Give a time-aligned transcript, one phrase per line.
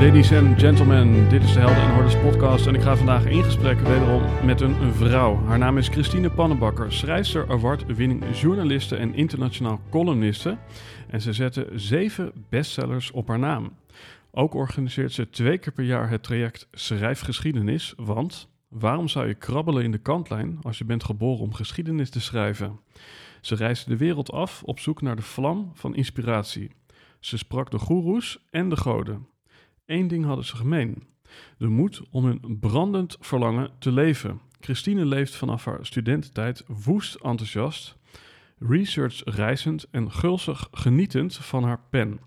[0.00, 3.44] Ladies and gentlemen, dit is de Helden en Hordes podcast en ik ga vandaag in
[3.44, 5.36] gesprek wederom met een vrouw.
[5.44, 10.58] Haar naam is Christine Pannenbakker, schrijfster, award-winning journaliste en internationaal columniste.
[11.08, 13.76] En ze zette zeven bestsellers op haar naam.
[14.30, 19.84] Ook organiseert ze twee keer per jaar het traject Schrijfgeschiedenis, want waarom zou je krabbelen
[19.84, 22.80] in de kantlijn als je bent geboren om geschiedenis te schrijven?
[23.40, 26.70] Ze reisde de wereld af op zoek naar de vlam van inspiratie.
[27.18, 29.29] Ze sprak de goeroes en de goden.
[29.90, 31.02] Eén ding hadden ze gemeen:
[31.58, 34.40] de moed om hun brandend verlangen te leven.
[34.60, 37.96] Christine leeft vanaf haar studententijd woest enthousiast,
[38.58, 42.20] research reizend en gulzig genietend van haar pen.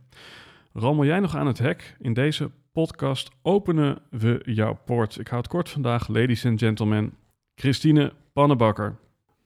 [0.73, 1.95] Rammel jij nog aan het hek?
[1.99, 5.19] In deze podcast openen we jouw poort.
[5.19, 7.13] Ik houd kort vandaag, ladies and gentlemen,
[7.55, 8.95] Christine Pannenbakker.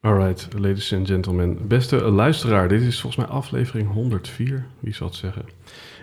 [0.02, 1.68] Alright, ladies and gentlemen.
[1.68, 5.46] Beste luisteraar, dit is volgens mij aflevering 104, wie zal het zeggen.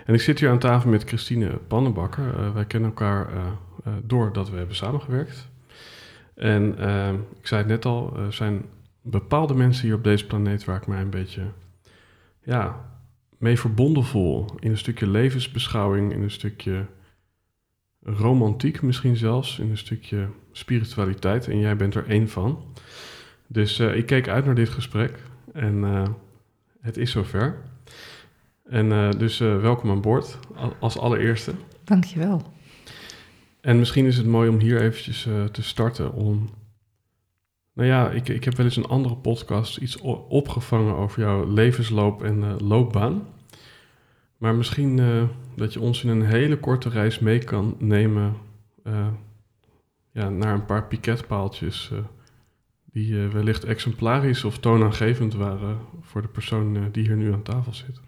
[0.05, 2.39] En ik zit hier aan tafel met Christine Pannenbakker.
[2.39, 5.49] Uh, wij kennen elkaar uh, doordat we hebben samengewerkt.
[6.35, 6.69] En
[7.39, 8.65] ik zei het net al, er zijn
[9.01, 11.41] bepaalde mensen hier op deze planeet waar ik mij een beetje
[12.43, 12.85] ja,
[13.37, 14.45] mee verbonden voel.
[14.59, 16.85] In een stukje levensbeschouwing, in een stukje
[18.03, 21.47] romantiek misschien zelfs, in een stukje spiritualiteit.
[21.47, 22.63] En jij bent er één van.
[23.47, 25.19] Dus ik keek uit naar dit gesprek
[25.53, 25.83] en
[26.81, 27.61] het is zover.
[28.65, 30.39] En uh, dus uh, welkom aan boord
[30.79, 31.53] als allereerste.
[31.83, 32.41] Dankjewel.
[33.61, 36.49] En misschien is het mooi om hier eventjes uh, te starten om...
[37.73, 42.23] Nou ja, ik, ik heb wel eens een andere podcast iets opgevangen over jouw levensloop
[42.23, 43.27] en loopbaan.
[44.37, 45.01] Maar misschien
[45.55, 48.37] dat je ons in een hele korte reis mee kan nemen
[50.11, 51.91] ja, naar een paar piketpaaltjes
[52.91, 58.01] die wellicht exemplarisch of toonaangevend waren voor de persoon die hier nu aan tafel zit.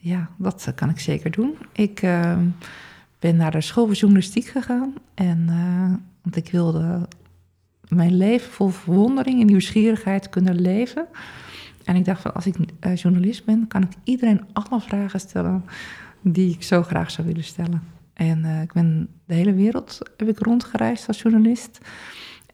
[0.00, 1.54] Ja, dat kan ik zeker doen.
[1.72, 2.38] Ik uh,
[3.18, 4.94] ben naar de school voor journalistiek gegaan.
[5.14, 7.08] En, uh, want ik wilde
[7.88, 11.06] mijn leven vol verwondering en nieuwsgierigheid kunnen leven.
[11.84, 15.64] En ik dacht van als ik uh, journalist ben, kan ik iedereen alle vragen stellen
[16.20, 17.82] die ik zo graag zou willen stellen.
[18.12, 21.78] En ik ben de hele wereld heb ik rondgereisd als journalist.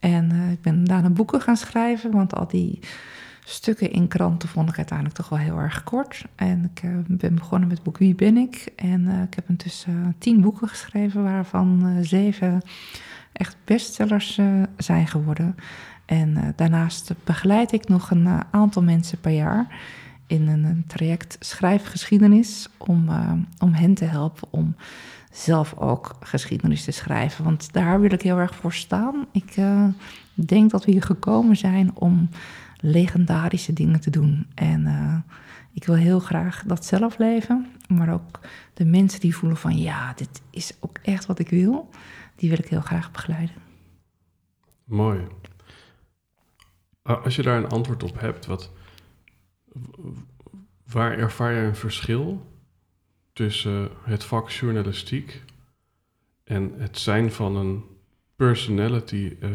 [0.00, 2.78] En ik ben daarna boeken gaan schrijven, want al die
[3.44, 6.25] stukken in kranten vond ik uiteindelijk toch wel heel erg kort.
[6.34, 8.72] En ik uh, ben begonnen met het boek Wie ben ik?
[8.77, 12.62] En uh, ik heb intussen uh, tien boeken geschreven, waarvan zeven
[13.32, 14.41] echt bestsellers
[14.77, 15.56] zijn geworden.
[16.05, 19.66] En daarnaast begeleid ik nog een aantal mensen per jaar
[20.26, 23.09] in een, een traject schrijfgeschiedenis om,
[23.59, 24.76] om hen te helpen om
[25.32, 27.44] zelf ook geschiedenis te schrijven.
[27.44, 29.26] Want daar wil ik heel erg voor staan.
[29.32, 29.55] Ik
[30.34, 32.28] denk dat we hier gekomen zijn om
[32.84, 34.47] legendarische dingen te doen.
[34.55, 35.17] En uh,
[35.72, 38.41] ik wil heel graag dat zelf leven, maar ook
[38.75, 41.91] de mensen die voelen van ja, dit is ook echt wat ik wil,
[42.37, 43.56] die wil ik heel graag begeleiden.
[44.84, 45.27] Mooi.
[47.03, 48.71] Als je daar een antwoord op hebt, wat,
[50.87, 52.53] waar ervaar je een verschil
[53.33, 55.43] tussen het vak journalistiek
[56.44, 57.85] en het zijn van een
[58.37, 59.50] personality uh,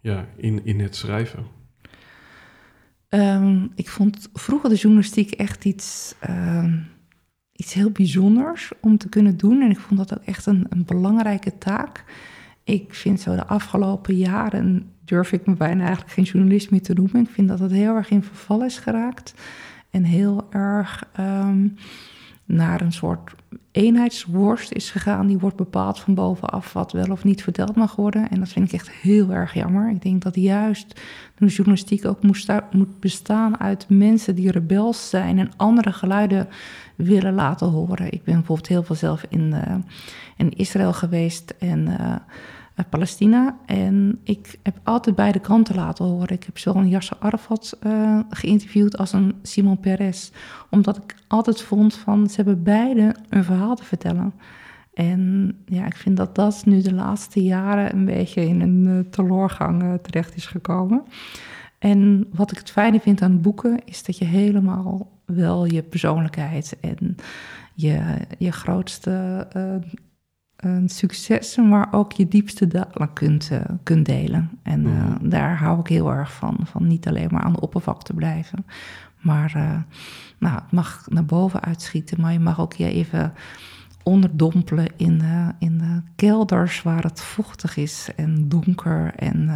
[0.00, 1.46] ja, in, in het schrijven?
[3.14, 6.86] Um, ik vond vroeger de journalistiek echt iets, um,
[7.52, 9.60] iets heel bijzonders om te kunnen doen.
[9.60, 12.04] En ik vond dat ook echt een, een belangrijke taak.
[12.64, 16.94] Ik vind zo de afgelopen jaren durf ik me bijna eigenlijk geen journalist meer te
[16.94, 17.22] noemen.
[17.22, 19.34] Ik vind dat het heel erg in verval is geraakt.
[19.90, 21.76] En heel erg um,
[22.44, 23.34] naar een soort
[23.70, 25.26] eenheidsworst is gegaan.
[25.26, 28.30] Die wordt bepaald van bovenaf wat wel of niet verteld mag worden.
[28.30, 29.90] En dat vind ik echt heel erg jammer.
[29.90, 31.00] Ik denk dat juist
[31.34, 36.48] de journalistiek ook moet bestaan uit mensen die rebels zijn en andere geluiden
[36.94, 38.12] willen laten horen.
[38.12, 39.74] Ik ben bijvoorbeeld heel veel zelf in, uh,
[40.36, 42.16] in Israël geweest en uh,
[42.82, 43.56] Palestina.
[43.66, 46.28] En ik heb altijd beide kanten laten horen.
[46.28, 50.32] Ik heb zowel een Yasser Arafat uh, geïnterviewd als een Simon Peres.
[50.70, 54.32] Omdat ik altijd vond van ze hebben beide een verhaal te vertellen.
[54.94, 58.98] En ja, ik vind dat dat nu de laatste jaren een beetje in een uh,
[59.10, 61.02] teloorgang uh, terecht is gekomen.
[61.78, 66.76] En wat ik het fijne vind aan boeken is dat je helemaal wel je persoonlijkheid
[66.80, 67.16] en
[67.74, 69.46] je, je grootste
[70.86, 74.50] successen, maar ook je diepste dalen kunt, uh, kunt delen.
[74.62, 78.02] En uh, daar hou ik heel erg van, van niet alleen maar aan de oppervlak
[78.02, 78.66] te blijven.
[79.20, 79.52] Maar
[80.38, 83.32] nou, het mag naar boven uitschieten, maar je mag ook je even
[84.02, 85.22] onderdompelen in,
[85.58, 89.46] in de kelders waar het vochtig is en donker en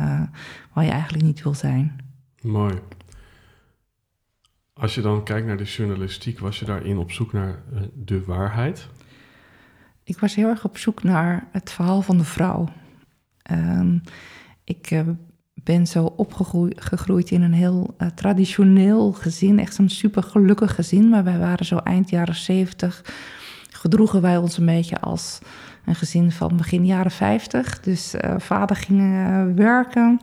[0.73, 2.01] waar je eigenlijk niet wil zijn.
[2.43, 2.75] Mooi.
[4.73, 7.63] Als je dan kijkt naar de journalistiek, was je daarin op zoek naar
[7.95, 8.89] de waarheid?
[10.09, 12.69] Ik was heel erg op zoek naar het verhaal van de vrouw.
[13.51, 14.03] Um,
[14.65, 15.01] ik uh,
[15.55, 21.09] ben zo opgegroeid in een heel uh, traditioneel gezin, echt zo'n super gelukkig gezin.
[21.09, 23.05] Maar wij waren zo eind jaren zeventig,
[23.71, 25.39] gedroegen wij ons een beetje als
[25.85, 27.81] een gezin van begin jaren 50.
[27.81, 29.01] Dus uh, vader ging
[29.55, 30.21] werken.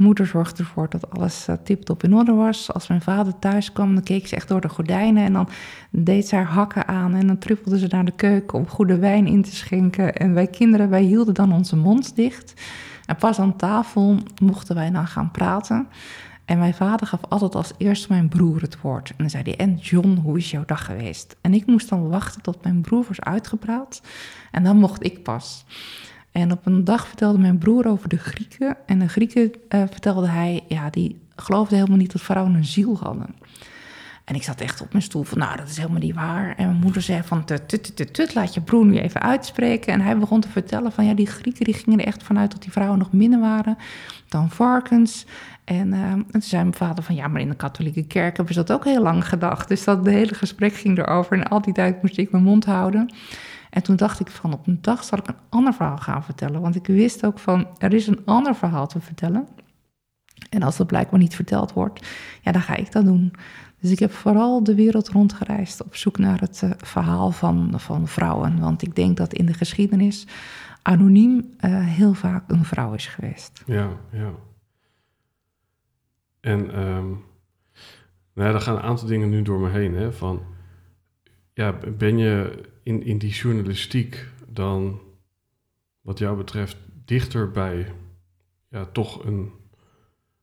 [0.00, 2.72] Moeder zorgde ervoor dat alles uh, tip-top in orde was.
[2.72, 5.24] Als mijn vader thuis kwam, dan keek ze echt door de gordijnen.
[5.24, 5.48] En dan
[5.90, 7.14] deed ze haar hakken aan.
[7.14, 10.14] En dan truppelde ze naar de keuken om goede wijn in te schenken.
[10.14, 12.62] En wij kinderen, wij hielden dan onze mond dicht.
[13.06, 15.88] En pas aan tafel mochten wij dan gaan praten.
[16.44, 19.10] En mijn vader gaf altijd als eerste mijn broer het woord.
[19.10, 21.36] En dan zei hij, en John, hoe is jouw dag geweest?
[21.40, 24.02] En ik moest dan wachten tot mijn broer was uitgepraat.
[24.50, 25.64] En dan mocht ik pas.
[26.32, 28.76] En op een dag vertelde mijn broer over de Grieken.
[28.86, 32.98] En de Grieken uh, vertelde hij, ja, die geloofden helemaal niet dat vrouwen een ziel
[32.98, 33.34] hadden.
[34.24, 36.54] En ik zat echt op mijn stoel van, nou, dat is helemaal niet waar.
[36.56, 39.92] En mijn moeder zei van, tut, tut, tut, laat je broer nu even uitspreken.
[39.92, 42.62] En hij begon te vertellen van, ja, die Grieken die gingen er echt vanuit dat
[42.62, 43.76] die vrouwen nog minder waren
[44.28, 45.26] dan varkens.
[45.64, 48.54] En, uh, en toen zei mijn vader van, ja, maar in de katholieke kerk hebben
[48.54, 49.68] ze dat ook heel lang gedacht.
[49.68, 51.38] Dus dat de hele gesprek ging erover.
[51.38, 53.12] En al die tijd moest ik mijn mond houden.
[53.70, 56.60] En toen dacht ik van, op een dag zal ik een ander verhaal gaan vertellen.
[56.60, 59.48] Want ik wist ook van, er is een ander verhaal te vertellen.
[60.50, 62.06] En als dat blijkbaar niet verteld wordt,
[62.42, 63.32] ja, dan ga ik dat doen.
[63.80, 68.08] Dus ik heb vooral de wereld rondgereisd op zoek naar het uh, verhaal van, van
[68.08, 68.60] vrouwen.
[68.60, 70.26] Want ik denk dat in de geschiedenis
[70.82, 73.62] anoniem uh, heel vaak een vrouw is geweest.
[73.66, 74.30] Ja, ja.
[76.40, 77.24] En um,
[78.32, 79.94] nou ja, er gaan een aantal dingen nu door me heen.
[79.94, 80.42] Hè, van,
[81.52, 85.00] ja, ben je in, in die journalistiek dan,
[86.00, 87.92] wat jou betreft, dichter bij
[88.68, 89.50] ja, toch een,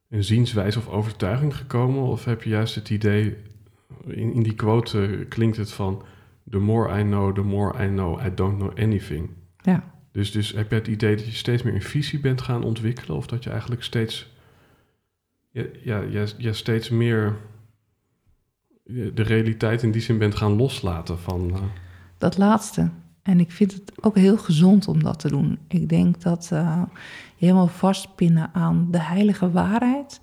[0.09, 2.03] een zienswijze of overtuiging gekomen?
[2.03, 3.37] Of heb je juist het idee,
[4.05, 6.03] in, in die quote klinkt het van...
[6.49, 9.29] The more I know, the more I know, I don't know anything.
[9.61, 9.93] Ja.
[10.11, 13.17] Dus, dus heb je het idee dat je steeds meer een visie bent gaan ontwikkelen?
[13.17, 14.33] Of dat je eigenlijk steeds,
[15.51, 17.35] ja, ja, ja, ja steeds meer
[18.85, 21.49] de realiteit in die zin bent gaan loslaten van...
[21.49, 21.63] Uh...
[22.17, 22.89] Dat laatste.
[23.21, 25.59] En ik vind het ook heel gezond om dat te doen.
[25.67, 26.81] Ik denk dat uh,
[27.35, 30.19] je helemaal vastpinnen aan de heilige waarheid...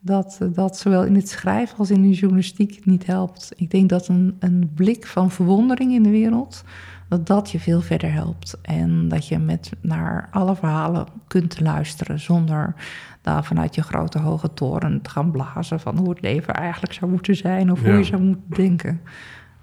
[0.00, 3.52] Dat, dat zowel in het schrijven als in de journalistiek niet helpt.
[3.56, 6.64] Ik denk dat een, een blik van verwondering in de wereld
[7.08, 8.58] dat dat je veel verder helpt.
[8.62, 12.74] En dat je met naar alle verhalen kunt luisteren zonder
[13.20, 17.10] daar vanuit je grote hoge toren te gaan blazen van hoe het leven eigenlijk zou
[17.10, 19.00] moeten zijn of hoe je zou moeten denken.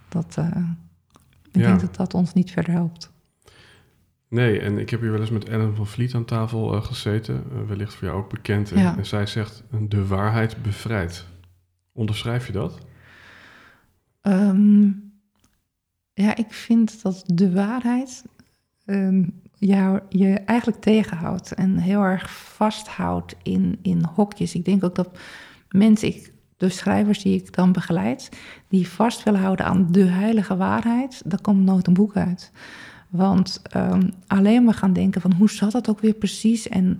[0.10, 0.46] Dat, uh,
[1.56, 1.68] ik ja.
[1.68, 3.12] denk dat dat ons niet verder helpt.
[4.28, 7.44] Nee, en ik heb hier wel eens met Ellen van Vliet aan tafel uh, gezeten,
[7.54, 8.72] uh, wellicht voor jou ook bekend.
[8.72, 8.98] En, ja.
[8.98, 11.28] en zij zegt, de waarheid bevrijdt.
[11.92, 12.78] Onderschrijf je dat?
[14.22, 15.12] Um,
[16.14, 18.24] ja, ik vind dat de waarheid
[18.86, 24.56] um, jou, je eigenlijk tegenhoudt en heel erg vasthoudt in, in hokjes.
[24.56, 25.18] Ik denk ook dat
[25.70, 26.33] mensen, ik,
[26.64, 28.30] de schrijvers die ik dan begeleid,
[28.68, 32.52] die vast willen houden aan de heilige waarheid, daar komt nooit een boek uit.
[33.10, 36.98] Want um, alleen maar gaan denken van hoe zat dat ook weer precies en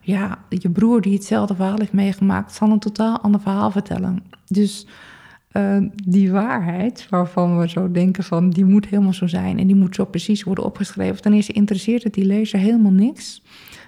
[0.00, 4.22] ja, je broer die hetzelfde verhaal heeft meegemaakt, zal een totaal ander verhaal vertellen.
[4.46, 4.86] Dus
[5.52, 9.76] uh, die waarheid, waarvan we zo denken van die moet helemaal zo zijn en die
[9.76, 13.42] moet zo precies worden opgeschreven, dan is interesseert het die lezer helemaal niks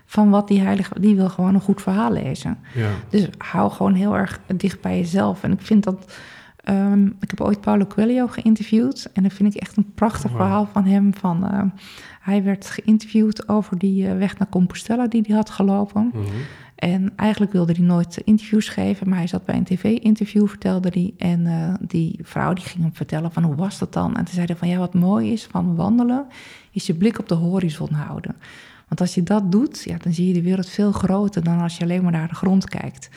[0.04, 2.58] van wat die heilige, die wil gewoon een goed verhaal lezen.
[2.74, 2.90] Ja.
[3.08, 5.42] Dus hou gewoon heel erg dicht bij jezelf.
[5.42, 6.18] En ik vind dat,
[6.68, 10.40] um, ik heb ooit Paulo Coelho geïnterviewd en dat vind ik echt een prachtig wow.
[10.40, 11.14] verhaal van hem.
[11.14, 11.62] Van, uh,
[12.20, 16.02] hij werd geïnterviewd over die uh, weg naar Compostela die hij had gelopen.
[16.02, 16.24] Mm -hmm.
[16.74, 21.14] En eigenlijk wilde hij nooit interviews geven, maar hij zat bij een tv-interview, vertelde hij.
[21.18, 24.16] En uh, die vrouw die ging hem vertellen van hoe was dat dan?
[24.16, 26.26] En toen zei hij van ja, wat mooi is van wandelen,
[26.70, 28.36] is je blik op de horizon houden.
[28.94, 31.76] Want als je dat doet, ja, dan zie je de wereld veel groter dan als
[31.76, 33.08] je alleen maar naar de grond kijkt.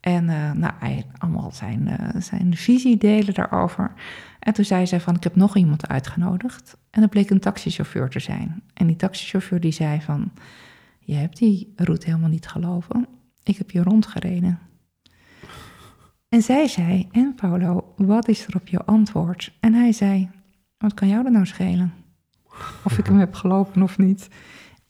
[0.00, 3.92] En uh, nou, allemaal zijn, uh, zijn visie delen daarover.
[4.38, 6.76] En toen zei zij van, ik heb nog iemand uitgenodigd.
[6.90, 8.62] En dat bleek een taxichauffeur te zijn.
[8.74, 10.32] En die taxichauffeur die zei van,
[10.98, 13.06] je hebt die route helemaal niet gelopen.
[13.42, 14.58] Ik heb je rondgereden.
[16.28, 19.56] En zij zei, en Paulo, wat is er op jouw antwoord?
[19.60, 20.30] En hij zei,
[20.78, 21.92] wat kan jou er nou schelen?
[22.84, 24.28] Of ik hem heb gelopen of niet.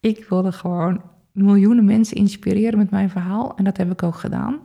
[0.01, 1.01] Ik wilde gewoon
[1.33, 3.57] miljoenen mensen inspireren met mijn verhaal.
[3.57, 4.61] En dat heb ik ook gedaan.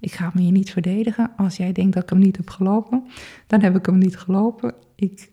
[0.00, 1.30] Ik ga me hier niet verdedigen.
[1.36, 3.04] Als jij denkt dat ik hem niet heb gelopen,
[3.46, 4.74] dan heb ik hem niet gelopen.
[4.94, 5.30] Ik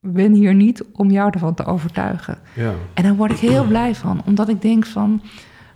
[0.00, 2.38] ben hier niet om jou ervan te overtuigen.
[2.56, 2.74] Ja.
[2.94, 5.22] En daar word ik heel blij van, omdat ik denk van,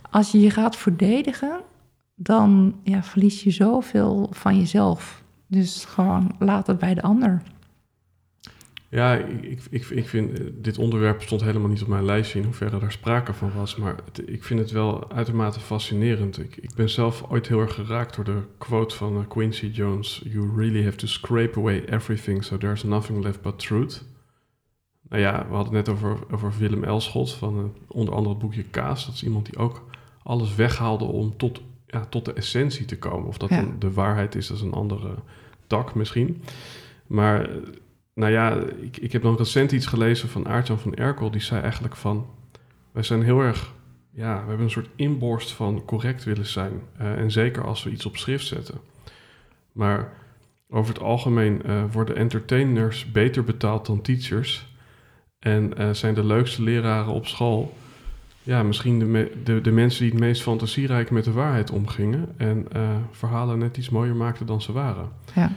[0.09, 1.59] als je je gaat verdedigen,
[2.15, 5.23] dan ja, verlies je zoveel van jezelf.
[5.47, 7.41] Dus gewoon laat het bij de ander.
[8.89, 12.45] Ja, ik, ik, ik vind eh, dit onderwerp stond helemaal niet op mijn lijstje in
[12.45, 13.75] hoeverre daar sprake van was.
[13.75, 16.39] Maar ik vind het wel uitermate fascinerend.
[16.39, 20.21] Ik, ik ben zelf ooit heel erg geraakt door de quote van uh, Quincy Jones:
[20.23, 24.05] You really have to scrape away everything so there's nothing left but truth.
[25.09, 28.43] Nou ja, we hadden het net over, over Willem Elschot van uh, onder andere het
[28.43, 29.05] boekje Kaas.
[29.05, 29.85] Dat is iemand die ook
[30.23, 33.27] alles weghaalde om tot, ja, tot de essentie te komen.
[33.27, 35.15] Of dat de waarheid is, dat is een andere
[35.67, 36.41] tak misschien.
[37.07, 37.49] Maar
[38.15, 41.31] nou ja, ik, ik heb dan recent iets gelezen van Aartjan van Erkel.
[41.31, 42.25] Die zei eigenlijk van...
[42.91, 43.73] Wij zijn heel erg...
[44.11, 46.71] Ja, we hebben een soort inborst van correct willen zijn.
[47.01, 48.79] Uh, en zeker als we iets op schrift zetten.
[49.71, 50.13] Maar
[50.69, 54.75] over het algemeen uh, worden entertainers beter betaald dan teachers.
[55.39, 57.77] En uh, zijn de leukste leraren op school...
[58.41, 62.33] Ja, misschien de, de, de mensen die het meest fantasierijk met de waarheid omgingen...
[62.37, 62.67] en
[63.11, 65.09] verhalen net iets mooier maakten dan ze waren.
[65.33, 65.51] Ja.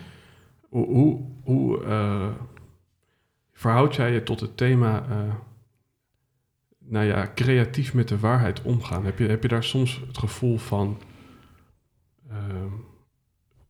[0.69, 2.29] Hoe, uh,
[3.53, 5.35] verhoud jij je tot het thema, uh,
[6.79, 9.05] nou ja, creatief met de waarheid omgaan?
[9.05, 10.99] Heb je, heb je daar soms het gevoel van
[12.31, 12.37] uh,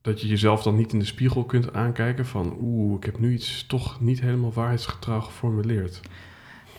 [0.01, 3.33] dat je jezelf dan niet in de spiegel kunt aankijken van, oeh, ik heb nu
[3.33, 6.01] iets toch niet helemaal waarheidsgetrouw geformuleerd?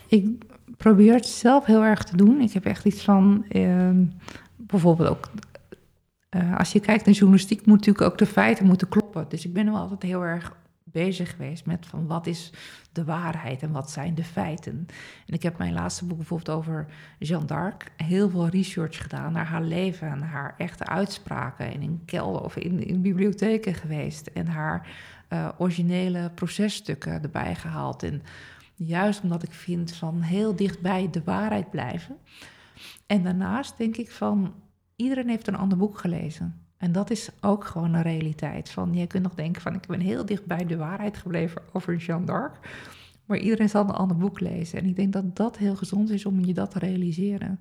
[0.08, 0.28] Ik
[0.78, 2.42] probeer het zelf heel erg te doen.
[2.42, 4.04] Ik heb echt iets van, ehm,
[4.56, 5.30] bijvoorbeeld ook
[6.36, 9.26] uh, als je kijkt naar journalistiek, moet natuurlijk ook de feiten moeten kloppen.
[9.30, 12.52] Dus ik ben wel altijd heel erg bezig geweest met van wat is
[12.92, 14.88] de waarheid en wat zijn de feiten.
[15.26, 16.88] En ik heb mijn laatste boek bijvoorbeeld over
[17.20, 21.74] Jeanne d'Arc heel veel research gedaan naar haar leven en haar echte uitspraken.
[21.74, 24.88] En in kelder of in, in bibliotheken geweest en haar
[25.30, 28.04] uh, originele processtukken erbij gehaald.
[28.04, 28.22] En
[28.76, 32.18] juist omdat ik vind van heel dichtbij de waarheid blijven.
[33.06, 34.54] En daarnaast denk ik van
[35.00, 36.68] iedereen heeft een ander boek gelezen.
[36.77, 38.70] En dat is ook gewoon een realiteit.
[38.70, 41.96] Van, je kunt nog denken van ik ben heel dicht bij de waarheid gebleven over
[41.96, 42.60] Jeanne d'Arc.
[43.25, 44.79] Maar iedereen zal een ander boek lezen.
[44.79, 47.60] En ik denk dat dat heel gezond is om je dat te realiseren.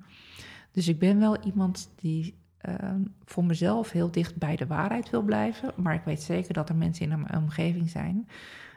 [0.72, 5.22] Dus ik ben wel iemand die ehm, voor mezelf heel dicht bij de waarheid wil
[5.22, 5.72] blijven.
[5.76, 8.28] Maar ik weet zeker dat er mensen in mijn omgeving zijn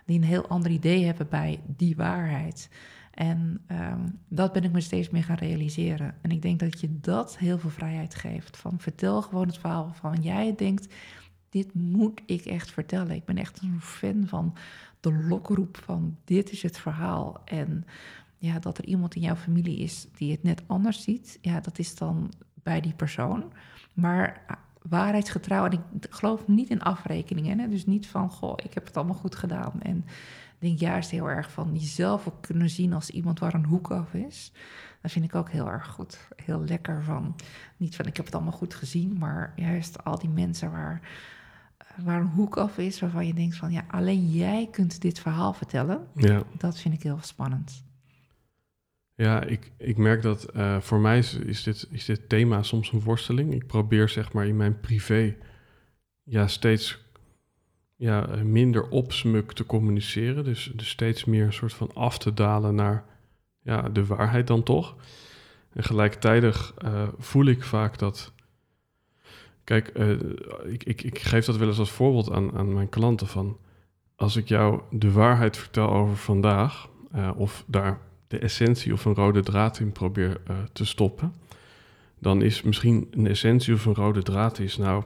[0.06, 2.70] die een heel ander idee hebben bij die waarheid.
[3.22, 6.16] En ehm, dat ben ik me steeds meer gaan realiseren.
[6.22, 8.58] En ik denk dat je dat heel veel vrijheid geeft.
[8.58, 10.94] Van vertel gewoon het verhaal van jij denkt,
[11.50, 13.16] dit moet ik echt vertellen.
[13.16, 14.56] Ik ben echt een fan van
[15.00, 17.42] de lokroep van dit is het verhaal.
[17.46, 17.86] En
[18.38, 21.80] ja, dat er iemand in jouw familie is die het net anders ziet, ja, dat
[21.80, 23.44] is dan bij die persoon.
[23.94, 27.60] Maar ah, waarheidsgetrouw, en ik geloof niet in afrekeningen.
[27.60, 27.68] Hè?
[27.68, 29.82] Dus niet van, goh, ik heb het allemaal goed gedaan.
[29.82, 30.06] En
[30.62, 34.14] denk juist heel erg van jezelf ook kunnen zien als iemand waar een hoek af
[34.14, 34.52] is.
[35.02, 36.28] Dat vind ik ook heel erg goed.
[36.36, 37.36] Heel lekker van,
[37.78, 41.02] niet van ik heb het allemaal goed gezien, maar juist al die mensen waar,
[41.78, 45.20] eh, waar een hoek af is, waarvan je denkt van ja, alleen jij kunt dit
[45.20, 46.08] verhaal vertellen.
[46.16, 46.44] Ja.
[46.58, 47.84] Dat vind ik heel spannend.
[49.16, 52.92] Ja, ik, ik merk dat uh, voor mij is, is, dit, is dit thema soms
[52.92, 53.54] een worsteling.
[53.54, 55.36] Ik probeer zeg maar in mijn privé
[56.24, 57.00] ja, steeds
[58.02, 60.44] ja, eh, minder opsmuk te communiceren.
[60.44, 63.06] Dus, dus steeds meer een soort van af te dalen naar
[63.60, 64.96] ja, de waarheid dan toch.
[65.74, 68.34] En gelijktijdig uh, voel ik vaak dat.
[69.64, 70.10] Kijk, uh,
[70.64, 73.58] ik, ik, ik geef dat wel eens als voorbeeld aan, aan mijn klanten van.
[74.16, 79.16] Als ik jou de waarheid vertel over vandaag, uh, of daar de essentie of een
[79.16, 80.42] rode draad in probeer
[80.74, 81.34] te stoppen,
[82.20, 85.04] dan is misschien een essentie of een rode draad is nou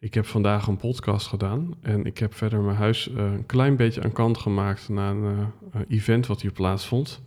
[0.00, 3.76] ik heb vandaag een podcast gedaan en ik heb verder mijn huis uh, een klein
[3.76, 7.22] beetje aan kant gemaakt na een uh, event wat hier plaatsvond.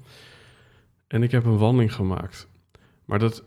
[1.07, 2.47] En ik heb een wandeling gemaakt.
[3.05, 3.43] Maar dat,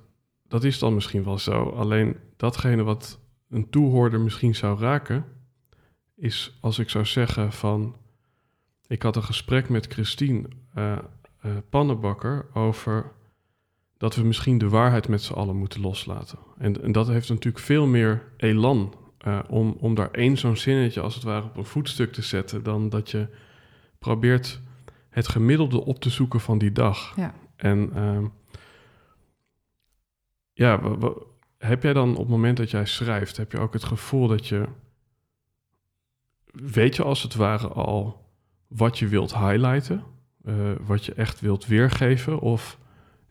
[0.48, 1.64] dat is dan misschien wel zo.
[1.64, 3.18] Alleen datgene wat
[3.48, 5.24] een toehoorder misschien zou raken,
[6.16, 7.96] is als ik zou zeggen van...
[8.86, 10.98] Ik had een gesprek met Christine uh,
[11.70, 13.12] Pannenbakker over
[13.96, 16.38] dat we misschien de waarheid met z'n allen moeten loslaten.
[16.58, 18.94] En, en dat heeft natuurlijk veel meer elan
[19.26, 22.62] uh, om, om daar één zo'n zinnetje als het ware op een voetstuk te zetten,
[22.62, 23.28] dan dat je
[23.98, 24.60] probeert
[25.08, 27.16] het gemiddelde op te zoeken van die dag.
[27.16, 27.34] Ja.
[27.56, 28.24] En uh,
[30.52, 30.80] ja,
[31.58, 34.46] heb jij dan op het moment dat jij schrijft, heb je ook het gevoel dat
[34.46, 34.66] je,
[36.52, 38.24] weet je als het ware al
[38.66, 40.04] wat je wilt highlighten,
[40.44, 42.78] uh, wat je echt wilt weergeven, of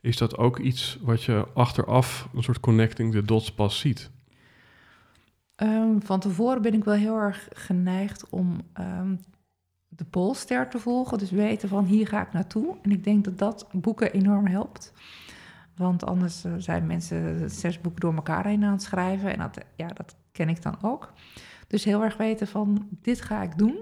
[0.00, 4.10] is dat ook iets wat je achteraf een soort connecting the dots pas ziet?
[5.62, 9.20] Um, van tevoren ben ik wel heel erg geneigd om um,
[9.88, 11.18] de polster te volgen.
[11.18, 12.76] Dus weten van hier ga ik naartoe.
[12.82, 14.92] En ik denk dat dat boeken enorm helpt.
[15.76, 19.32] Want anders uh, zijn mensen zes boeken door elkaar heen aan het schrijven.
[19.32, 21.12] En dat, ja, dat ken ik dan ook.
[21.66, 23.76] Dus heel erg weten van dit ga ik doen.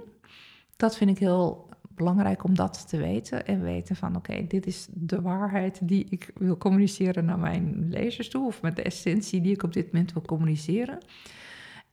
[0.76, 3.46] Dat vind ik heel belangrijk om dat te weten.
[3.46, 8.28] En weten van oké, dit is de waarheid die ik wil communiceren naar mijn lezers
[8.28, 8.46] toe.
[8.46, 10.98] Of met de essentie die ik op dit moment wil communiceren.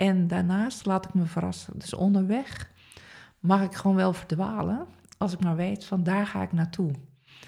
[0.02, 1.74] En daarnaast laat ik me verrassen.
[1.80, 2.70] Dus onderweg
[3.40, 4.86] mag ik gewoon wel verdwalen.
[5.18, 6.92] Als ik maar weet van daar ga ik naartoe.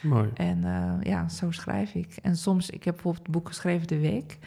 [0.01, 0.29] Mooi.
[0.33, 2.15] En uh, ja, zo schrijf ik.
[2.21, 4.37] En soms, ik heb bijvoorbeeld het boek geschreven De Week.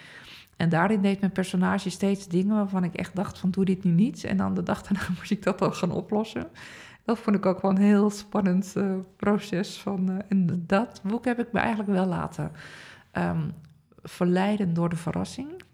[0.57, 3.91] En daarin deed mijn personage steeds dingen waarvan ik echt dacht van doe dit nu
[3.91, 4.25] niet.
[4.25, 6.49] En dan de dag daarna moest ik dat dan gaan oplossen.
[7.05, 9.81] Dat vond ik ook wel een heel spannend uh, proces.
[9.81, 12.53] Van, uh, en dat boek heb ik me eigenlijk wel laten
[13.13, 13.53] um,
[14.03, 15.65] verleiden door de verrassing.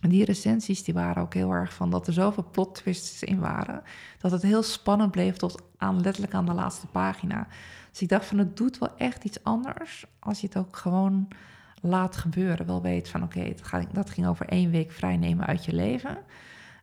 [0.00, 3.82] Die recensies die waren ook heel erg van dat er zoveel plot twists in waren.
[4.18, 7.46] Dat het heel spannend bleef tot aan letterlijk aan de laatste pagina.
[7.90, 11.28] Dus ik dacht van het doet wel echt iets anders als je het ook gewoon
[11.80, 12.66] laat gebeuren.
[12.66, 13.54] Wel weet van oké,
[13.92, 16.18] dat ging over één week vrijnemen uit je leven.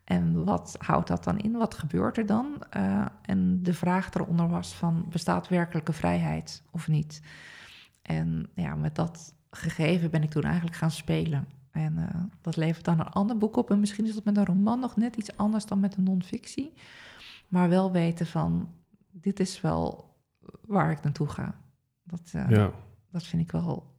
[0.04, 1.52] En wat houdt dat dan in?
[1.52, 2.64] Wat gebeurt er dan?
[2.78, 7.22] Uh, en de vraag eronder was van bestaat werkelijke vrijheid of niet?
[8.02, 11.48] En ja, met dat gegeven ben ik toen eigenlijk gaan spelen.
[11.74, 13.72] En uh, dat levert dan een ander boek op.
[13.72, 16.74] En misschien is dat met een roman nog net iets anders dan met een non-fictie.
[17.48, 18.70] Maar wel weten van,
[19.12, 20.12] dit is wel
[20.62, 21.56] waar ik naartoe ga.
[22.04, 22.72] Dat, uh, ja.
[23.12, 23.92] dat vind ik wel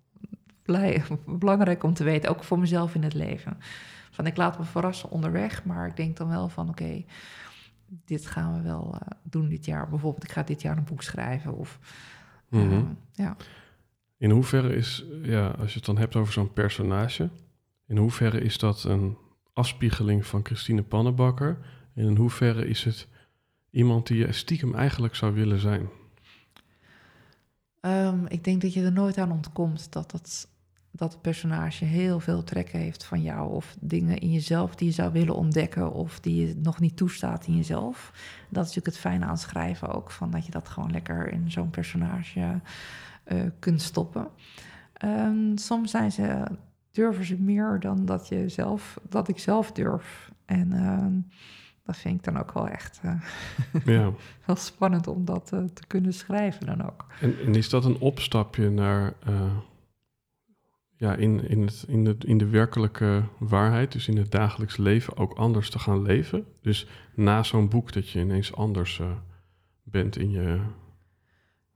[0.62, 1.02] blij,
[1.38, 3.56] belangrijk om te weten, ook voor mezelf in het leven.
[4.10, 7.06] Van ik laat me verrassen onderweg, maar ik denk dan wel van oké, okay,
[8.04, 9.88] dit gaan we wel uh, doen dit jaar.
[9.88, 11.56] Bijvoorbeeld, ik ga dit jaar een boek schrijven.
[11.56, 11.78] Of,
[12.48, 12.98] mm -hmm.
[13.12, 13.36] ja.
[14.16, 17.30] In hoeverre is, ja, als je het dan hebt over zo'n personage,
[17.86, 19.16] in hoeverre is dat een
[19.52, 21.58] afspiegeling van Christine Pannenbakker?
[21.94, 23.08] En in hoeverre is het
[23.70, 25.88] iemand die je stiekem eigenlijk zou willen zijn?
[27.80, 30.48] Um, ik denk dat je er nooit aan ontkomt dat, dat,
[30.90, 33.52] dat het personage heel veel trekken heeft van jou.
[33.52, 37.46] Of dingen in jezelf die je zou willen ontdekken of die je nog niet toestaat
[37.46, 38.10] in jezelf.
[38.50, 41.50] Dat is natuurlijk het fijne aan schrijven ook, van dat je dat gewoon lekker in
[41.50, 42.60] zo'n personage
[43.26, 44.28] uh, kunt stoppen.
[45.04, 46.44] Um, soms zijn ze
[46.94, 50.32] durven ze meer dan dat, je zelf, dat ik zelf durf.
[50.44, 51.06] En uh,
[51.84, 53.20] dat vind ik dan ook wel echt uh,
[53.96, 54.12] ja.
[54.44, 57.06] wel spannend om dat uh, te kunnen schrijven dan ook.
[57.20, 59.56] En, en, is dat een opstapje naar eh,
[60.96, 65.16] ja, in, in, het, in, de, in de werkelijke waarheid, dus in het dagelijks leven
[65.16, 66.46] ook anders te gaan leven?
[66.62, 69.00] Dus na zo'n boek dat je ineens anders
[69.82, 70.60] bent in je,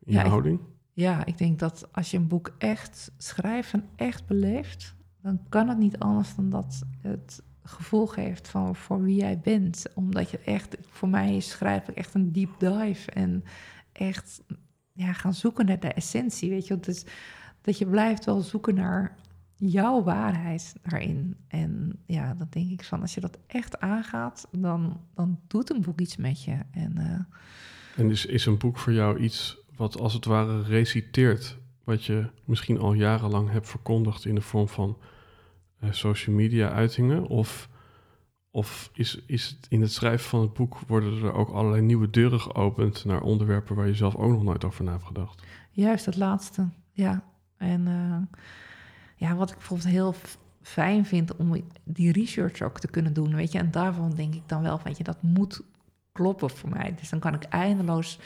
[0.01, 0.59] in ja, je houding?
[0.59, 5.41] Ik, ja, ik denk dat als je een boek echt schrijft en echt beleeft, dan
[5.49, 9.87] kan het niet anders dan dat het gevoel geeft van voor wie jij bent.
[9.95, 13.45] Omdat je echt, voor mij is schrijven echt een deep dive en
[13.93, 14.43] echt
[14.93, 16.51] ja, gaan zoeken naar de essentie.
[16.51, 17.05] Weet je, dus
[17.61, 19.17] dat je blijft wel zoeken naar
[19.55, 21.37] jouw waarheid daarin.
[21.49, 25.81] En ja, dan denk ik van als je dat echt aangaat, dan, dan doet een
[25.81, 26.59] boek iets met je.
[26.71, 27.21] En, uh,
[27.97, 32.27] en is, is een boek voor jou iets wat als het ware reciteert wat je
[32.45, 34.99] misschien al jarenlang hebt verkondigd in de vorm van
[35.81, 37.27] uh, social media uitingen?
[37.27, 37.69] Of,
[38.51, 42.11] of is, is het in het schrijven van het boek worden er ook allerlei nieuwe
[42.11, 45.43] deuren geopend naar onderwerpen waar je zelf ook nog nooit over na hebt gedacht?
[45.71, 47.23] Juist het laatste, ja.
[47.57, 48.39] En uh,
[49.17, 50.15] ja, wat ik bijvoorbeeld heel
[50.63, 53.59] fijn vind om die research ook te kunnen doen, weet je.
[53.59, 55.63] En daarvan denk ik dan wel, weet je, dat moet
[56.13, 56.95] kloppen voor mij.
[56.99, 58.19] Dus dan kan ik eindeloos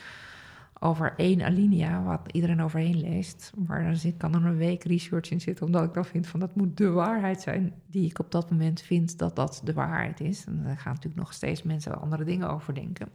[0.82, 3.52] over één alinea, wat iedereen overheen leest.
[3.66, 6.40] Maar dan zit, kan er een week research in zitten, omdat ik dan vind van
[6.40, 10.20] dat moet de waarheid zijn die ik op dat moment vind dat dat de waarheid
[10.20, 10.44] is.
[10.44, 13.08] En daar gaan natuurlijk nog steeds mensen andere dingen over denken.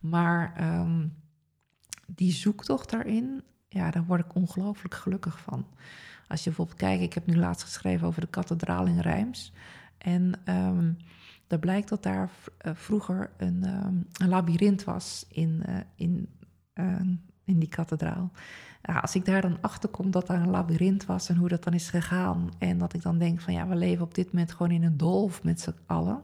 [0.00, 1.14] Maar um,
[2.06, 5.66] die zoektocht daarin, ja, daar word ik ongelooflijk gelukkig van.
[6.28, 9.52] Als je bijvoorbeeld kijkt, ik heb nu laatst geschreven over de kathedraal in Rijms.
[9.98, 10.96] En um,
[11.46, 16.28] daar blijkt dat daar vroeger een, um, een labyrint was in, uh, in
[16.74, 17.00] uh,
[17.44, 18.30] in die kathedraal.
[18.82, 21.64] Ja, als ik daar dan achter kom dat daar een labyrint was en hoe dat
[21.64, 22.50] dan is gegaan.
[22.58, 24.96] En dat ik dan denk van ja, we leven op dit moment gewoon in een
[24.96, 26.22] dolf met z'n allen.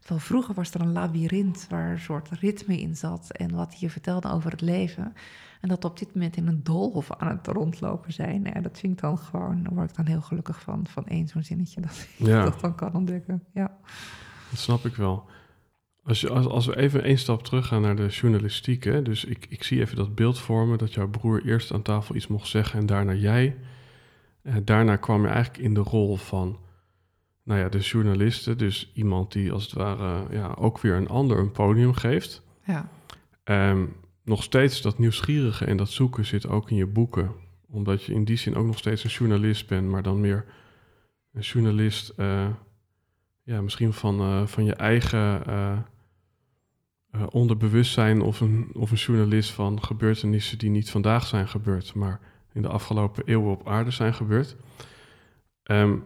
[0.00, 3.90] Terwijl vroeger was er een labyrint waar een soort ritme in zat en wat je
[3.90, 5.14] vertelde over het leven.
[5.60, 8.44] En dat op dit moment in een dolf aan het rondlopen zijn.
[8.44, 11.28] Ja, dat vind ik dan gewoon, daar word ik dan heel gelukkig van, van één
[11.28, 12.44] zo'n zinnetje dat ik Ja.
[12.50, 13.44] dat dan kan ontdekken.
[13.54, 13.76] Ja.
[14.50, 15.24] Dat snap ik wel.
[16.10, 18.84] Als, je, als, als we even één stap terug gaan naar de journalistiek.
[18.84, 19.02] Hè?
[19.02, 22.26] Dus ik, ik zie even dat beeld vormen dat jouw broer eerst aan tafel iets
[22.26, 23.56] mocht zeggen en daarna jij.
[24.42, 26.58] Eh, daarna kwam je eigenlijk in de rol van
[27.42, 28.58] nou ja, de journalisten.
[28.58, 32.42] Dus iemand die als het ware ja, ook weer een ander een podium geeft.
[32.64, 32.88] ja.
[33.44, 33.86] Ehm,
[34.24, 37.30] nog steeds dat nieuwsgierige en dat zoeken zit ook in je boeken.
[37.68, 40.44] Omdat je in die zin ook nog steeds een journalist bent, maar dan meer
[41.32, 42.48] een journalist, eh,
[43.42, 45.46] ja, misschien van, eh, van je eigen
[47.10, 52.20] eh, onderbewustzijn of een, of een journalist van gebeurtenissen die niet vandaag zijn gebeurd, maar
[52.52, 54.56] in de afgelopen eeuwen op aarde zijn gebeurd.
[55.62, 55.96] Ehm,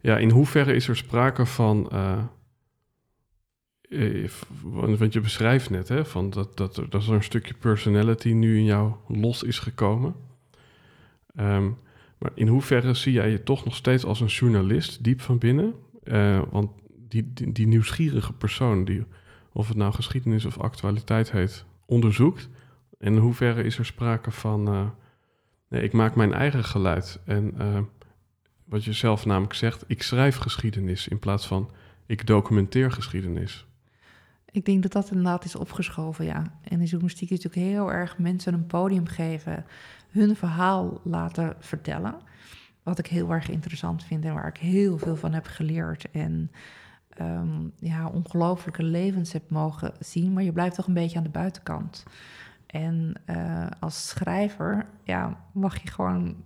[0.00, 1.90] ja, in hoeverre is er sprake van.
[1.90, 2.18] eh,
[3.88, 4.30] eh,
[4.62, 8.56] want je beschrijft net hè, van dat, dat, er- dat er een stukje personality nu
[8.58, 10.14] in jou los is gekomen.
[11.34, 11.70] Ehm,
[12.18, 15.74] maar in hoeverre zie jij je toch nog steeds als een journalist, diep van binnen?
[16.50, 16.70] Want
[17.08, 19.04] die, die nieuwsgierige persoon, die,
[19.52, 22.48] of het nou geschiedenis of actualiteit heet, onderzoekt.
[22.98, 24.86] En in hoeverre is er sprake van, eh,
[25.68, 27.20] nee, ik maak mijn eigen geluid.
[27.24, 27.78] En eh,
[28.64, 31.70] wat je zelf namelijk zegt, ik schrijf geschiedenis in plaats van
[32.06, 33.66] ik documenteer geschiedenis.
[34.50, 36.58] Ik denk dat dat inderdaad is opgeschoven, ja.
[36.62, 39.66] En de journalistiek is natuurlijk heel erg mensen een podium geven,
[40.10, 42.14] hun verhaal laten vertellen.
[42.82, 46.10] Wat ik heel erg interessant vind en waar ik heel veel van heb geleerd.
[46.10, 46.50] En
[47.20, 51.30] ehm, ja, ongelofelijke levens heb mogen zien, maar je blijft toch een beetje aan de
[51.30, 52.04] buitenkant.
[52.66, 56.36] En eh, als schrijver, ja, mag je gewoon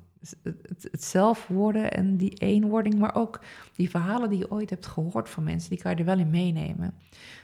[0.90, 3.40] het zelf worden en die eenwording, maar ook
[3.76, 6.30] die verhalen die je ooit hebt gehoord van mensen, die kan je er wel in
[6.30, 6.94] meenemen.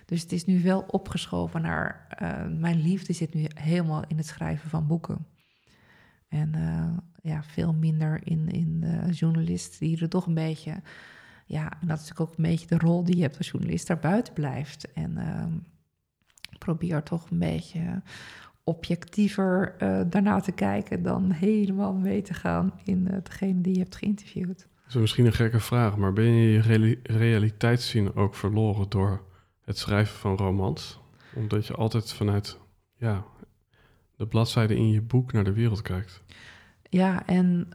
[0.06, 2.06] Dus het is nu wel opgeschoven naar.
[2.08, 5.26] eh, mijn liefde zit nu helemaal in het schrijven van boeken.
[6.28, 10.82] En eh, ja, veel minder in, in de journalist, die er toch een beetje.
[11.50, 13.86] Ja, en dat is natuurlijk ook een beetje de rol die je hebt als journalist,
[13.86, 14.92] daar buiten blijft.
[14.92, 15.52] En ehm,
[16.58, 18.02] probeer toch een beetje
[18.64, 23.78] objectiever eh, daarna te kijken dan helemaal mee te gaan in eh, degene die je
[23.78, 24.58] hebt geïnterviewd.
[24.58, 29.24] Dat is misschien een gekke vraag, maar ben je je reali- realiteitszin ook verloren door
[29.64, 31.00] het schrijven van romans?
[31.34, 32.58] Omdat je altijd vanuit
[32.96, 33.24] ja,
[34.16, 36.22] de bladzijde in je boek naar de wereld kijkt.
[36.82, 37.68] Ja, en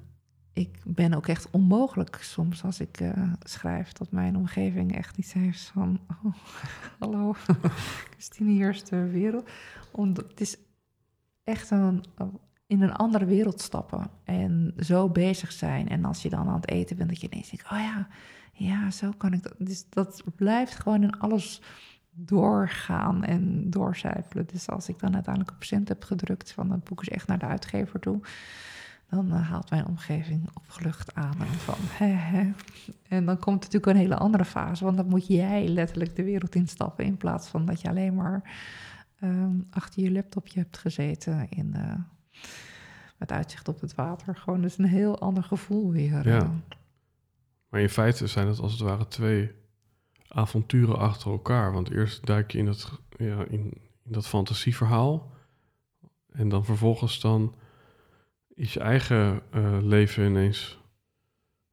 [0.55, 5.33] ik ben ook echt onmogelijk soms als ik eh, schrijf dat mijn omgeving echt iets
[5.33, 6.33] heeft van oh,
[6.99, 7.35] hallo,
[8.11, 9.49] Christine hier is de wereld.
[9.91, 10.57] Omdat het is
[11.43, 12.03] echt een,
[12.67, 15.89] in een andere wereld stappen en zo bezig zijn.
[15.89, 18.07] En als je dan aan het eten bent, dat je ineens denkt, oh ja,
[18.51, 19.55] ja, zo kan ik dat.
[19.57, 21.61] Dus dat blijft gewoon in alles
[22.11, 24.45] doorgaan en doorcijpelen.
[24.51, 27.39] Dus als ik dan uiteindelijk op cent heb gedrukt van het boek is echt naar
[27.39, 28.21] de uitgever toe,
[29.09, 31.75] dan eh, haalt mijn omgeving opgelucht aan en van.
[33.07, 36.55] En dan komt natuurlijk een hele andere fase, want dan moet jij letterlijk de wereld
[36.55, 38.57] instappen in plaats van dat je alleen maar
[39.19, 41.93] ehm, achter je laptopje hebt gezeten in, eh,
[43.17, 44.35] met uitzicht op het water.
[44.35, 46.27] Gewoon dus een heel ander gevoel weer.
[46.27, 46.39] Ja.
[46.39, 46.49] eh.
[47.69, 49.51] Maar in feite zijn het als het ware twee
[50.27, 51.71] avonturen achter elkaar.
[51.71, 55.31] Want eerst duik je in dat, ja, in, in dat fantasieverhaal.
[56.31, 57.55] En dan vervolgens dan
[58.55, 60.79] is je eigen eh, leven ineens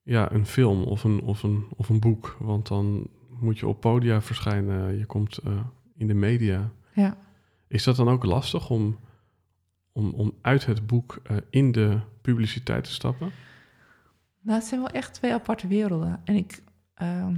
[0.03, 2.37] ja, een film of een, of, een, of een boek.
[2.41, 4.99] Want dan moet je op podia verschijnen.
[4.99, 5.61] Je komt eh,
[5.97, 6.71] in de media.
[6.95, 7.17] ja.
[7.69, 8.99] Is dat dan ook lastig om,
[9.93, 13.33] om, om uit het boek eh, in de publiciteit te stappen?
[14.41, 16.21] Nou, het zijn wel echt twee aparte werelden.
[16.25, 16.63] En ik
[16.95, 17.37] ehm,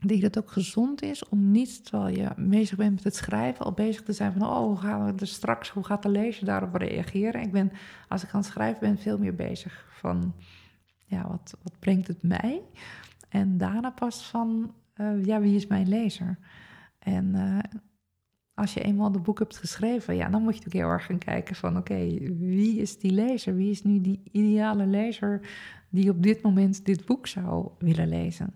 [0.00, 3.72] dat het ook gezond is om niet, terwijl je bezig bent met het schrijven, al
[3.72, 6.74] bezig te zijn van, oh, hoe gaan we er straks, hoe gaat de lezer daarop
[6.74, 7.42] reageren?
[7.42, 7.72] Ik ben,
[8.08, 10.34] als ik aan het schrijven ben, veel meer bezig van,
[11.04, 12.62] ja, wat, wat brengt het mij?
[13.28, 16.38] En daarna pas van, eh, ja, wie is mijn lezer?
[16.98, 17.80] En eh,
[18.54, 21.18] als je eenmaal het boek hebt geschreven, ja, dan moet je natuurlijk heel erg gaan
[21.18, 21.98] kijken van, oké,
[22.38, 23.54] wie is die lezer?
[23.54, 25.40] Wie is nu die ideale lezer
[25.88, 28.54] die op dit moment dit boek zou willen lezen?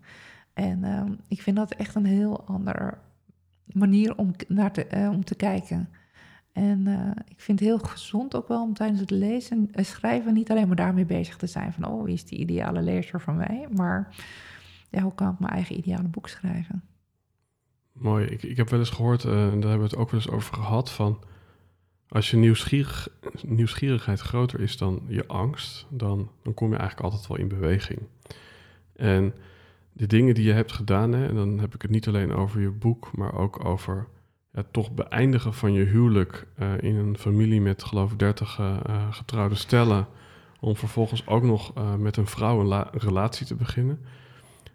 [0.55, 2.99] En ehm, ik vind dat echt een heel andere
[3.67, 5.89] manier om naar te, eh, om te kijken.
[6.53, 10.33] En eh, ik vind het heel gezond ook wel om tijdens het lezen en schrijven
[10.33, 13.37] niet alleen maar daarmee bezig te zijn van, oh, wie is die ideale lezer van
[13.37, 13.69] mij?
[13.71, 14.15] Maar
[15.01, 16.83] hoe kan ik mijn eigen ideale boek schrijven?
[17.93, 18.27] Mooi.
[18.27, 20.31] Ik, ik heb wel eens gehoord, eh, en daar hebben we het ook wel eens
[20.31, 21.19] over gehad, van
[22.09, 23.09] als je nieuwsgierig,
[23.43, 28.01] nieuwsgierigheid groter is dan je angst, dan, dan kom je eigenlijk altijd wel in beweging.
[28.97, 29.35] En
[29.93, 32.61] de dingen die je hebt gedaan, hè, en dan heb ik het niet alleen over
[32.61, 34.07] je boek, maar ook over
[34.53, 38.77] ja, toch beëindigen van je huwelijk uh, in een familie met geloof ik 30 uh,
[39.11, 40.07] getrouwde stellen,
[40.61, 44.01] om vervolgens ook nog met een vrouw een, relatie te beginnen,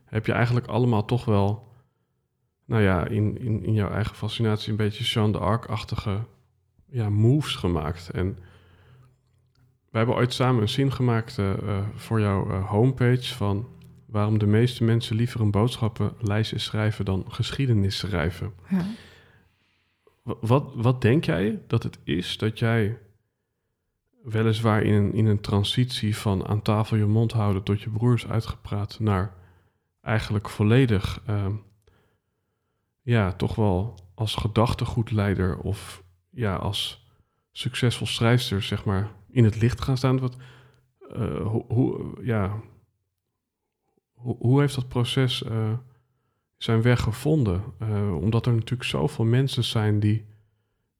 [0.06, 1.68] heb je eigenlijk allemaal toch wel,
[2.66, 6.20] nou ja, in, in, in jouw eigen fascinatie een beetje Jeanne d'Arc-achtige
[6.86, 8.10] ja, moves gemaakt.
[8.10, 8.38] En
[9.90, 11.40] we hebben ooit samen een zin gemaakt
[11.96, 13.68] voor jouw homepage van
[14.08, 18.54] waarom de meeste mensen liever een boodschappenlijstje schrijven dan geschiedenis schrijven.
[18.70, 18.86] Ja.
[20.24, 22.98] Wat, wat denk jij dat het is dat jij
[24.24, 28.28] weliswaar in een, in een transitie van aan tafel je mond houden tot je broers
[28.28, 29.34] uitgepraat naar
[30.02, 31.46] eigenlijk volledig, uh,
[33.02, 37.08] ja, toch wel als gedachtegoedleider of ja, als
[37.52, 40.20] succesvol schrijfster, zeg maar, in het licht gaan staan?
[40.20, 40.38] Wat,
[41.16, 42.62] uh, hoe, hoe, ja,
[44.18, 45.74] hoe, heeft dat proces uh,
[46.58, 47.64] zijn weg gevonden?
[47.82, 50.26] Uh, omdat er natuurlijk zoveel mensen zijn die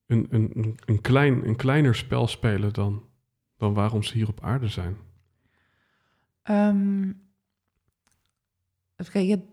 [0.06, 3.04] een, een, een, klein, een kleiner spel spelen dan,
[3.58, 4.98] dan waarom ze hier op aarde zijn.
[6.44, 7.26] Um,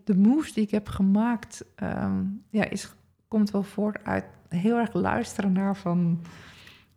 [0.03, 2.93] de moves die ik heb gemaakt, um, ja, is,
[3.27, 6.21] komt wel voort uit heel erg luisteren naar van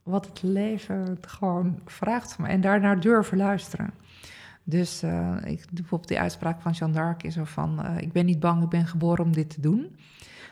[0.02, 3.94] wat het leven gewoon vraagt van me en daarnaar durven luisteren.
[4.68, 7.80] Dus uh, ik bijvoorbeeld die uitspraak van Jeanne d'Arc is zo van...
[7.84, 9.96] Uh, ik ben niet bang, ik ben geboren om dit te doen.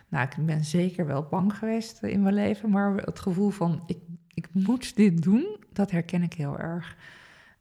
[0.09, 2.71] Nou, ik ben zeker wel bang geweest in mijn leven...
[2.71, 3.99] maar het gevoel van ik,
[4.35, 6.97] ik moet dit doen, dat herken ik heel erg.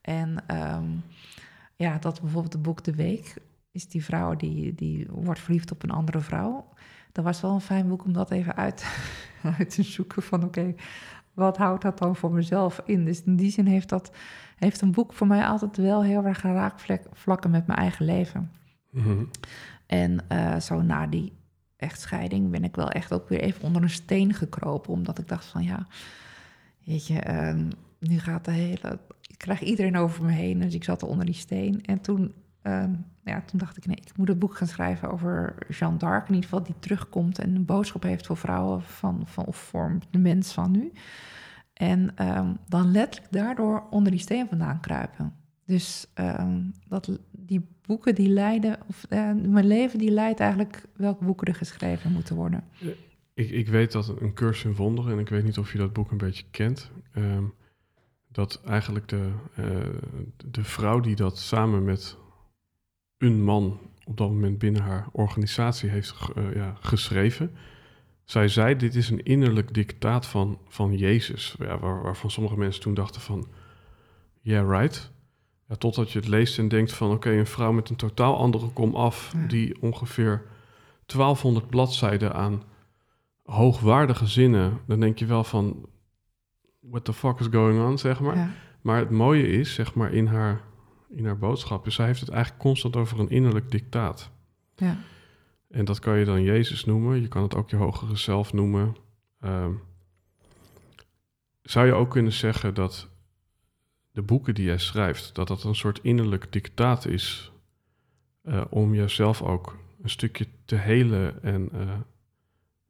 [0.01, 1.03] En um,
[1.75, 3.33] ja, dat bijvoorbeeld het boek De Week...
[3.71, 6.73] is die vrouw die, die wordt verliefd op een andere vrouw.
[7.11, 8.85] Dat was wel een fijn boek om dat even uit,
[9.57, 10.43] uit te zoeken van...
[10.43, 10.75] oké,
[11.35, 13.05] wat houdt dat dan voor mezelf in?
[13.05, 14.11] Dus in die zin heeft, dat,
[14.55, 18.51] heeft een boek voor mij altijd wel heel erg raakvlakken met mijn eigen leven.
[18.89, 19.23] Mhm.
[19.85, 21.33] En uh, zo na die
[21.77, 24.93] echtscheiding ben ik wel echt ook weer even onder een steen gekropen.
[24.93, 25.87] Omdat ik dacht van ja,
[26.85, 27.63] weet je, uh,
[27.99, 28.99] nu gaat de hele...
[29.27, 31.85] Ik krijg iedereen over me heen, dus ik zat er onder die steen.
[31.85, 32.83] En toen, uh,
[33.25, 36.27] ja, toen dacht ik, nee, ik moet een boek gaan schrijven over Jeanne d'Arc.
[36.27, 39.97] In ieder geval die terugkomt en een boodschap heeft voor vrouwen van, van, of voor
[40.09, 40.91] de mens van nu.
[41.73, 45.33] En um, dan letterlijk daardoor onder die steen vandaan kruipen.
[45.65, 51.25] Dus um, dat, die boeken die leiden, of uh, mijn leven die leidt eigenlijk welke
[51.25, 52.63] boeken er geschreven moeten worden.
[53.33, 55.93] Ik, ik weet dat een cursus in wonderen, en ik weet niet of je dat
[55.93, 57.53] boek een beetje kent, um,
[58.31, 59.65] dat eigenlijk de, uh,
[60.51, 62.17] de vrouw die dat samen met
[63.17, 67.51] een man op dat moment binnen haar organisatie heeft uh, ja, geschreven,
[68.25, 71.55] zij zei, dit is een innerlijk dictaat van, van Jezus.
[71.59, 73.47] Ja, waar, waarvan sommige mensen toen dachten van,
[74.41, 75.11] yeah, right.
[75.67, 78.67] Ja, totdat je het leest en denkt van, oké, een vrouw met een totaal andere
[78.67, 79.33] kom af...
[79.47, 80.43] die ongeveer
[81.05, 82.63] 1200 bladzijden aan
[83.43, 84.79] hoogwaardige zinnen...
[84.87, 85.85] dan denk je wel van,
[86.79, 88.55] what the fuck is going on, zeg maar.
[88.81, 90.61] Maar het mooie is, zeg maar, in haar,
[91.15, 91.91] in haar boodschap...
[91.91, 94.31] zij heeft het eigenlijk constant over een innerlijk dictaat.
[94.75, 94.97] Ja.
[95.69, 97.21] En dat kan je dan Jezus noemen.
[97.21, 98.95] Je kan het ook je hogere zelf noemen.
[99.41, 99.67] Uh,
[101.61, 103.09] zou je ook kunnen zeggen dat
[104.11, 107.51] de boeken die jij schrijft, dat dat een soort innerlijk dictaat is
[108.43, 111.99] uh, om jezelf ook een stukje te helen en uh,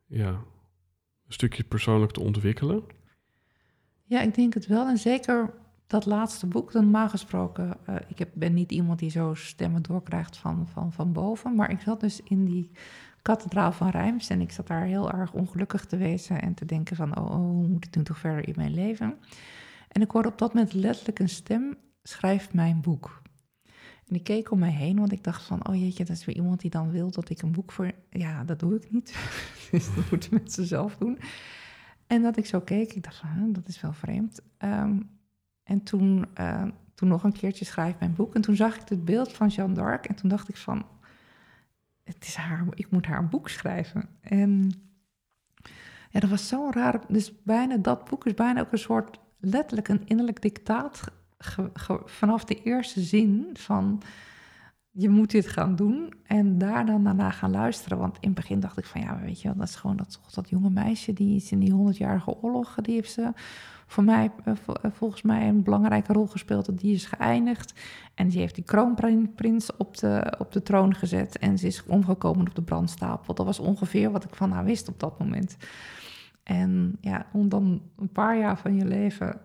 [0.05, 2.83] ja, een stukje persoonlijk te ontwikkelen?
[4.03, 4.87] Ja, ik denk het wel.
[4.87, 5.53] En zeker
[5.87, 9.81] dat laatste boek, dan normaal gesproken, uh, ik heb, ben niet iemand die zo stemmen
[9.81, 12.71] doorkrijgt van, van, van boven, maar ik zat dus in die
[13.21, 16.95] kathedraal van Rijms en ik zat daar heel erg ongelukkig te wezen en te denken
[16.95, 19.17] van, oh, oh hoe moet ik nu toch verder in mijn leven?
[19.87, 23.21] En ik hoorde op dat moment letterlijk een stem, schrijf mijn boek.
[24.07, 26.35] En ik keek om mij heen, want ik dacht van, oh jeetje, dat is weer
[26.35, 27.91] iemand die dan wil dat ik een boek voor...
[28.09, 29.15] Ja, dat doe ik niet.
[29.71, 31.17] dus dat moeten mensen zelf doen.
[32.07, 34.41] En dat ik zo keek, ik dacht van, dat is wel vreemd.
[34.59, 35.09] Um,
[35.65, 38.35] en toen, uh, toen nog een keertje schrijf mijn boek.
[38.35, 40.05] En toen zag ik het beeld van Jeanne d'Arc.
[40.05, 40.85] En toen dacht ik van,
[42.03, 44.09] het is haar, ik moet haar een boek schrijven.
[44.21, 44.71] En
[46.09, 47.01] ja, dat was zo raar.
[47.07, 51.03] Dus bijna dat boek is bijna ook een soort, letterlijk een innerlijk dictaat.
[52.05, 54.01] vanaf de eerste zin van,
[54.91, 56.13] je moet dit gaan doen.
[56.23, 57.97] En daar dan daarna gaan luisteren.
[57.97, 60.19] Want in het begin dacht ik van, ja, weet je wel, dat is gewoon dat,
[60.33, 61.13] dat jonge meisje...
[61.13, 63.33] die is in die honderdjarige oorlog, die heeft ze
[63.85, 66.79] voor mij eh, eh, volgens mij een belangrijke rol gespeeld.
[66.79, 67.73] Die is geëindigd.
[68.13, 71.37] En die heeft die kroonprins op de, op de troon gezet.
[71.37, 73.33] En ze is omgekomen op de brandstapel.
[73.33, 75.57] Dat was ongeveer wat ik van haar wist op dat moment.
[76.43, 79.41] En ja, om dan een paar jaar van je leven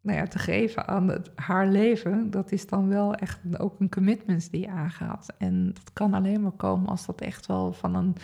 [0.00, 3.90] nou ja, te geven aan het, haar leven, dat is dan wel echt ook een
[3.90, 5.34] commitment die je aangaat.
[5.38, 8.16] En dat kan alleen maar komen als dat echt wel van een,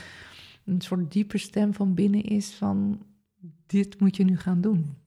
[0.64, 3.02] een soort diepe stem van binnen is van
[3.66, 5.01] dit moet je nu gaan doen.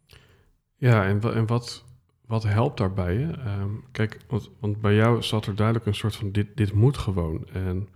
[0.86, 1.86] Ja, en, en wat,
[2.26, 3.32] wat helpt daarbij?
[3.32, 6.98] Ehm, kijk, want, want bij jou zat er duidelijk een soort van dit, dit moet
[6.98, 7.48] gewoon.
[7.48, 7.88] En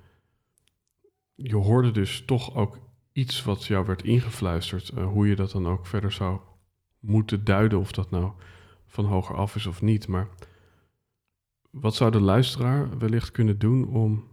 [1.36, 2.80] je hoorde dus toch ook
[3.12, 6.39] iets wat jou werd ingefluisterd, uh, hoe je dat dan ook verder zou
[6.99, 8.32] moeten duiden, of dat nou
[8.88, 10.08] van hoger af is of niet.
[10.08, 10.28] Maar
[11.69, 14.28] wat zou de luisteraar wellicht kunnen doen om,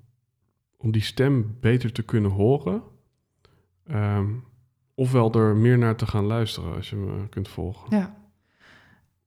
[0.76, 2.82] om die stem beter te kunnen horen?
[3.90, 4.44] Um,
[4.94, 7.96] ofwel er meer naar te gaan luisteren, als je me kunt volgen.
[7.96, 8.25] Ja,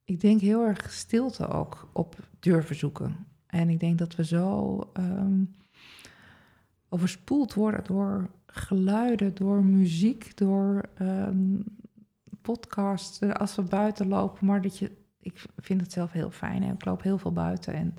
[0.09, 3.15] ik denk heel erg stilte ook op durven zoeken.
[3.47, 5.55] En ik denk dat we zo um,
[6.89, 11.63] overspoeld worden door geluiden, door muziek, door um,
[12.41, 14.45] podcasts, als we buiten lopen.
[14.45, 17.73] Maar dat je, ik vind het zelf heel fijn en ik loop heel veel buiten.
[17.73, 17.95] En,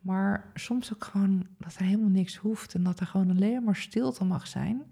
[0.00, 3.76] maar soms ook gewoon dat er helemaal niks hoeft en dat er gewoon alleen maar
[3.76, 4.82] stilte mag zijn.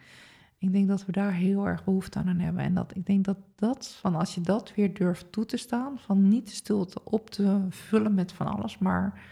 [0.63, 2.63] Ik denk dat we daar heel erg behoefte aan hebben.
[2.63, 5.99] En dat ik denk dat dat, van als je dat weer durft toe te staan,
[5.99, 9.23] van niet de stilte op te vullen met van alles, maar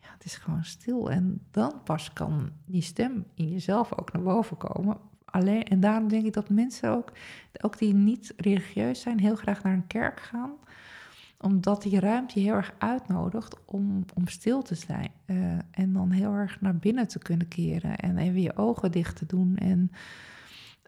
[0.00, 1.10] ja, het is gewoon stil.
[1.10, 4.96] En dan pas kan die stem in jezelf ook naar boven komen.
[5.24, 7.12] Alleen, en daarom denk ik dat mensen ook,
[7.60, 10.52] ook die niet religieus zijn, heel graag naar een kerk gaan
[11.40, 15.10] omdat die ruimte heel erg uitnodigt om, om stil te zijn.
[15.26, 15.36] Uh,
[15.70, 17.96] en dan heel erg naar binnen te kunnen keren.
[17.96, 19.56] En even je ogen dicht te doen.
[19.56, 19.90] En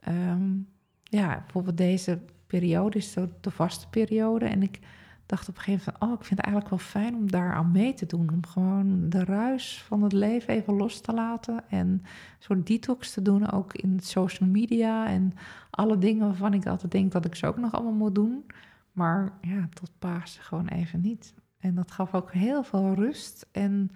[0.08, 0.68] um,
[1.02, 4.44] ja, bijvoorbeeld deze periode is zo de vaste periode.
[4.44, 4.80] En ik
[5.26, 7.52] dacht op een gegeven moment van, oh, ik vind het eigenlijk wel fijn om daar
[7.52, 8.30] aan mee te doen.
[8.32, 11.64] Om gewoon de ruis van het leven even los te laten.
[11.68, 12.02] En een
[12.38, 15.06] soort detox te doen, ook in social media.
[15.06, 15.32] En
[15.70, 18.46] alle dingen waarvan ik altijd denk dat ik ze ook nog allemaal moet doen.
[18.92, 21.34] Maar ja, tot paas gewoon even niet.
[21.58, 23.46] En dat gaf ook heel veel rust.
[23.52, 23.90] En,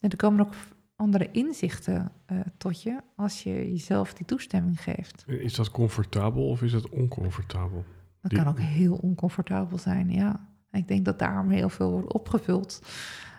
[0.00, 0.54] en er komen ook
[0.98, 5.24] andere inzichten uh, tot je als je jezelf die toestemming geeft.
[5.26, 7.84] Is dat comfortabel of is het oncomfortabel?
[8.20, 10.48] Dat kan ook heel oncomfortabel zijn, ja.
[10.72, 12.82] ik denk dat daarom heel veel wordt opgevuld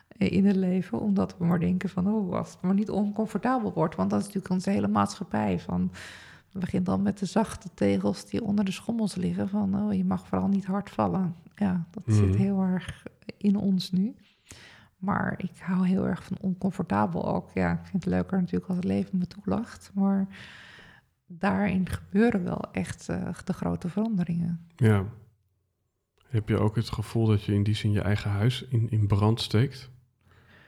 [0.07, 3.73] eh, in het leven, omdat we maar denken van, oh, als het maar niet oncomfortabel
[3.73, 5.91] wordt, want dat is natuurlijk onze hele maatschappij van,
[6.51, 10.05] we beginnen dan met de zachte tegels die onder de schommels liggen, van, oh, je
[10.05, 11.35] mag vooral niet hard vallen.
[11.55, 12.37] Ja, dat zit mhm.
[12.37, 13.03] heel erg
[13.37, 14.15] in ons nu.
[14.99, 17.49] Maar ik hou heel erg van oncomfortabel ook.
[17.53, 19.91] Ja, ik vind het leuker natuurlijk als het leven me toelacht.
[19.93, 20.27] Maar
[21.25, 24.67] daarin gebeuren wel echt uh, de grote veranderingen.
[24.75, 25.05] Ja.
[26.27, 29.07] Heb je ook het gevoel dat je in die zin je eigen huis in, in
[29.07, 29.89] brand steekt?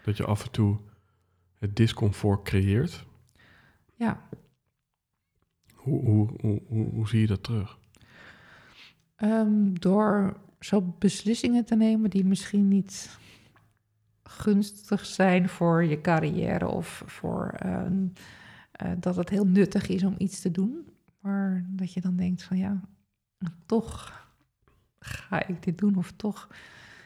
[0.04, 0.78] Dat je af en toe
[1.60, 3.06] het discomfort creëert?
[3.96, 4.22] Ja.
[5.74, 7.80] Hoe, hoe, hoe, hoe, hoe zie je dat terug?
[9.18, 13.20] Um, door zo beslissingen te nemen die misschien niet
[14.40, 17.82] gunstig zijn voor je carrière of voor uh,
[19.00, 20.88] dat het heel nuttig is om iets te doen.
[21.20, 22.82] Maar dat je dan denkt van ja,
[23.66, 24.26] toch
[25.00, 26.48] ga ik dit doen of toch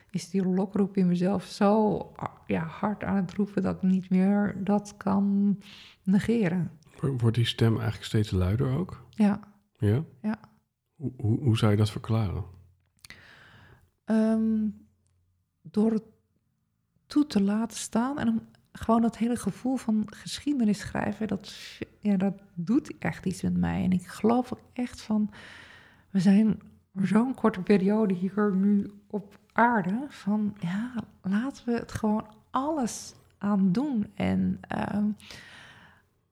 [0.10, 2.00] is die lokroep in mezelf zo
[2.48, 5.58] ja, hard aan het roepen dat ik niet meer dat kan
[6.04, 6.72] negeren.
[7.18, 9.06] Wordt die stem eigenlijk steeds luider ook?
[9.10, 9.40] Ja.
[9.78, 10.04] Ja?
[10.22, 10.40] Ja.
[10.96, 12.44] Hoe, hoe, hoe zou je dat verklaren?
[14.06, 14.88] Um,
[15.62, 16.15] door het
[17.08, 18.20] toe te laten staan.
[18.20, 18.42] En om
[18.72, 21.56] gewoon dat hele gevoel van geschiedenis schrijven, dat,
[22.00, 23.84] ja, dat doet echt iets met mij.
[23.84, 25.30] En ik geloof ook echt van,
[26.10, 26.60] we zijn
[27.02, 33.72] zo'n korte periode hier nu op aarde, van ja, laten we het gewoon alles aan
[33.72, 34.12] doen.
[34.16, 35.04] En uh,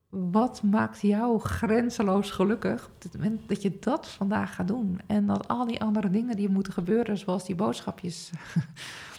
[0.10, 5.00] wat maakt jou grenzeloos gelukkig op het moment dat je dat vandaag gaat doen?
[5.06, 8.32] En dat al die andere dingen die moeten gebeuren, zoals die boodschapjes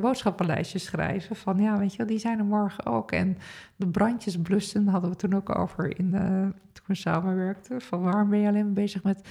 [0.00, 1.36] boodschappenlijstjes schrijven.
[1.36, 3.12] Van ja, weet je, die zijn er morgen ook.
[3.12, 3.38] En
[3.76, 7.80] de brandjes blussen hadden we toen ook over in de, toen we samenwerkten.
[7.80, 9.28] Van waarom ben je alleen maar bezig met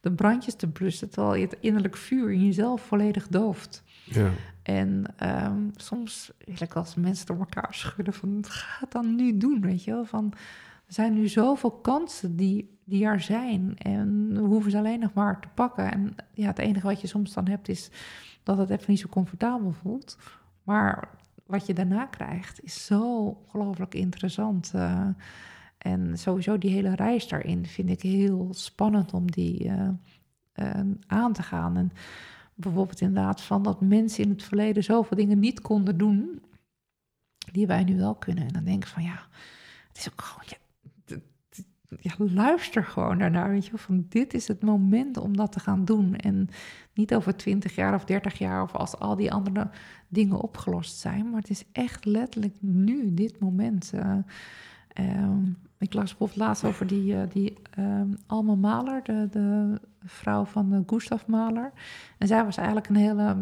[0.00, 3.82] de brandjes te blussen, terwijl je het innerlijk vuur in jezelf volledig dooft.
[4.04, 4.30] Ja.
[4.62, 5.04] En
[5.44, 9.60] um, soms wil ik als mensen door elkaar schudden van ga het dan nu doen,
[9.60, 10.04] weet je wel.
[10.04, 10.32] Van,
[10.86, 15.12] er zijn nu zoveel kansen die, die er zijn en we hoeven ze alleen nog
[15.12, 15.92] maar te pakken.
[15.92, 17.90] En ja, het enige wat je soms dan hebt is
[18.46, 20.18] dat het even niet zo comfortabel voelt.
[20.62, 21.08] Maar
[21.46, 24.72] wat je daarna krijgt is zo ongelooflijk interessant.
[24.74, 25.08] Uh,
[25.78, 29.88] en sowieso die hele reis daarin vind ik heel spannend om die uh,
[30.54, 31.76] uh, aan te gaan.
[31.76, 31.92] En
[32.54, 36.42] bijvoorbeeld inderdaad van dat mensen in het verleden zoveel dingen niet konden doen,
[37.52, 38.46] die wij nu wel kunnen.
[38.46, 39.26] En dan denk ik van ja,
[39.88, 40.65] het is ook gewoon,
[42.16, 43.50] luister gewoon daarnaar.
[43.50, 46.16] Weet je, van dit is het moment om dat te gaan doen.
[46.16, 46.48] En
[46.94, 49.70] niet over 20 jaar of 30 jaar of als al die andere
[50.08, 51.30] dingen opgelost zijn.
[51.30, 53.92] Maar het is echt letterlijk nu, dit moment.
[53.94, 55.28] Uh,
[55.78, 60.74] ik las bijvoorbeeld laatst over die, uh, die um, Alma Mahler, de, de vrouw van
[60.74, 61.72] uh, Gustav Mahler.
[62.18, 63.36] En zij was eigenlijk een hele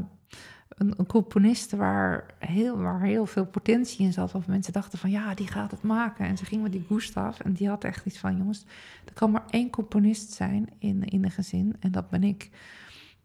[0.76, 4.34] een, componist waar heel, waar heel veel potentie in zat.
[4.34, 6.26] Of mensen dachten van ja, die gaat het maken.
[6.26, 8.64] En ze ging met die Gustav en die had echt iets van jongens,
[9.04, 12.50] er kan maar één componist zijn in, in een gezin en dat ben ik.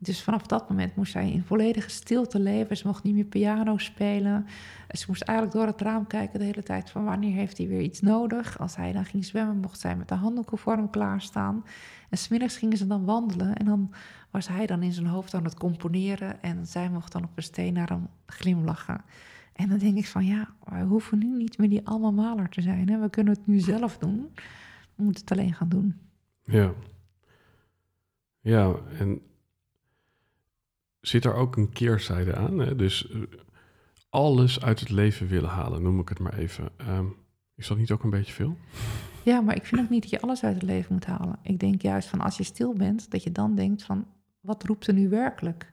[0.02, 2.78] Dus vanaf dat moment moest zij in volledige stilte leven.
[2.78, 4.46] Ze mocht niet meer piano spelen.
[4.92, 7.82] Ze moest eigenlijk door het raam kijken de hele tijd van wanneer heeft hij weer
[7.82, 8.60] iets nodig.
[8.60, 11.64] Als hij dan ging zwemmen, mocht zij met de handdoeken voor hem klaarstaan.
[12.10, 13.94] En smiddags gingen ze dan wandelen en dan
[14.32, 17.44] was hij dan in zijn hoofd aan het componeren en zij mocht dan op een
[17.44, 19.02] steen naar hem glimlachen.
[19.54, 22.62] En dan denk ik van ja, we hoeven nu niet meer die allemaal maler te
[22.62, 22.90] zijn.
[22.90, 23.00] Hè?
[23.00, 24.30] We kunnen het nu zelf doen.
[24.96, 26.00] We moeten het alleen gaan doen.
[26.44, 26.74] Ja.
[28.42, 29.22] Ja, en
[31.02, 32.60] zit er ook een keerzijde aan?
[32.60, 32.76] Hè?
[32.76, 33.22] Dus eh,
[34.10, 36.70] alles uit het leven willen halen, noem ik het maar even.
[36.78, 37.06] Ehm,
[37.56, 38.58] is dat niet ook een beetje veel?
[39.24, 41.40] Ja, maar ik vind ook niet dat je alles uit het leven moet halen.
[41.42, 44.08] Ik denk juist van als je stil bent, dat je dan denkt van
[44.40, 45.72] wat roept er nu werkelijk?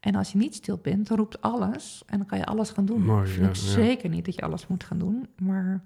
[0.00, 2.86] En als je niet stil bent, dan roept alles en dan kan je alles gaan
[2.86, 3.02] doen.
[3.02, 5.82] Mooi, ik vind zeker niet dat je alles moet gaan doen, maar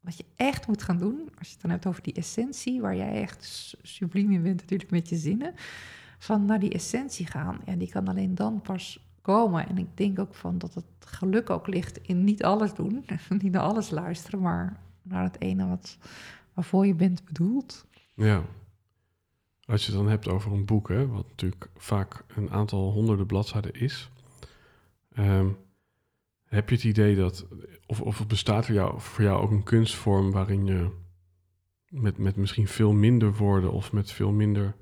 [0.00, 2.96] wat je echt moet gaan doen, als je het dan hebt over die essentie, waar
[2.96, 5.54] jij echt subliem in bent natuurlijk met je zinnen,
[6.18, 9.68] van naar die essentie gaan, ja, die kan alleen dan pas komen.
[9.68, 13.04] En ik denk ook van dat het geluk ook ligt in niet alles doen,
[13.42, 15.98] niet naar alles luisteren, maar naar het ene wat,
[16.54, 17.86] waarvoor je bent bedoeld.
[18.14, 18.42] Ja.
[19.64, 23.26] Als je het dan hebt over een boek, hè, wat natuurlijk vaak een aantal honderden
[23.26, 24.10] bladzijden is,
[25.12, 25.48] ehm,
[26.44, 27.46] heb je het idee dat,
[27.86, 30.90] of, of bestaat er jou, voor jou ook een kunstvorm waarin je
[31.88, 34.74] met, met misschien veel minder woorden of met veel minder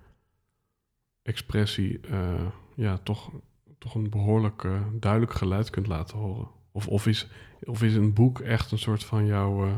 [1.25, 3.33] expressie, uh, ja, toch,
[3.79, 6.49] toch een behoorlijk uh, duidelijk geluid kunt laten horen?
[6.73, 7.29] Of, of, is,
[7.63, 9.77] of is een boek echt een soort van jouw, uh,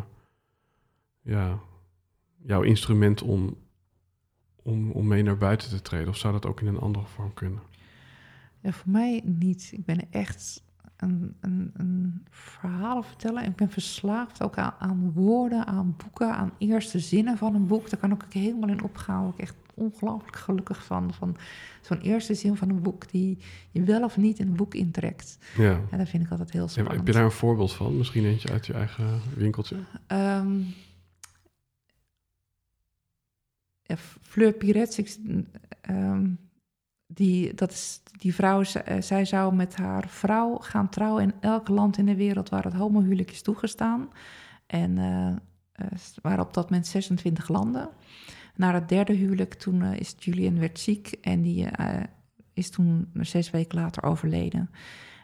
[1.22, 1.58] ja,
[2.36, 3.56] jouw instrument om,
[4.62, 6.08] om, om mee naar buiten te treden?
[6.08, 7.60] Of zou dat ook in een andere vorm kunnen?
[8.60, 9.70] Ja, voor mij niet.
[9.72, 10.64] Ik ben echt
[10.96, 13.44] een, een, een verhaal vertellen.
[13.44, 17.90] Ik ben verslaafd ook aan, aan, woorden, aan boeken, aan eerste zinnen van een boek.
[17.90, 19.28] Daar kan ik helemaal in opgaan.
[19.28, 21.12] Ik echt ongelooflijk gelukkig van.
[21.14, 21.36] Van
[21.80, 23.38] zo'n eerste zin van een boek die
[23.70, 25.38] je wel of niet in een boek intrekt.
[25.56, 25.80] Ja.
[25.90, 26.96] En dat vind ik altijd heel spannend.
[26.96, 27.96] Heb je daar een voorbeeld van?
[27.96, 29.76] Misschien eentje uit je eigen winkeltje?
[30.08, 30.74] Um,
[34.22, 35.18] Fleur Piret,
[35.90, 36.38] um,
[37.06, 41.68] die, dat is, die vrouw, eh, zij zou met haar vrouw gaan trouwen in elk
[41.68, 44.08] land in de wereld waar het homohuwelijk is toegestaan.
[44.66, 45.36] En uh,
[46.22, 47.88] waren op dat moment 26 landen.
[48.56, 51.66] Na het derde huwelijk, toen is Julian werd ziek en die
[52.54, 54.70] is toen zes weken later overleden.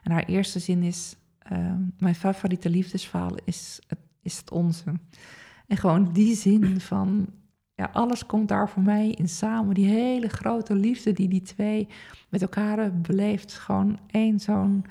[0.02, 1.16] En haar eerste zin is,
[1.98, 3.80] mijn favoriete liefdesverhaal is,
[4.22, 4.92] is het onze.
[5.66, 7.26] En gewoon die zin van
[7.74, 9.74] ja, alles komt daar voor mij in samen.
[9.74, 11.88] Die hele grote liefde die die twee
[12.28, 13.52] met elkaar hebben beleefd.
[13.52, 14.84] Gewoon één zo'n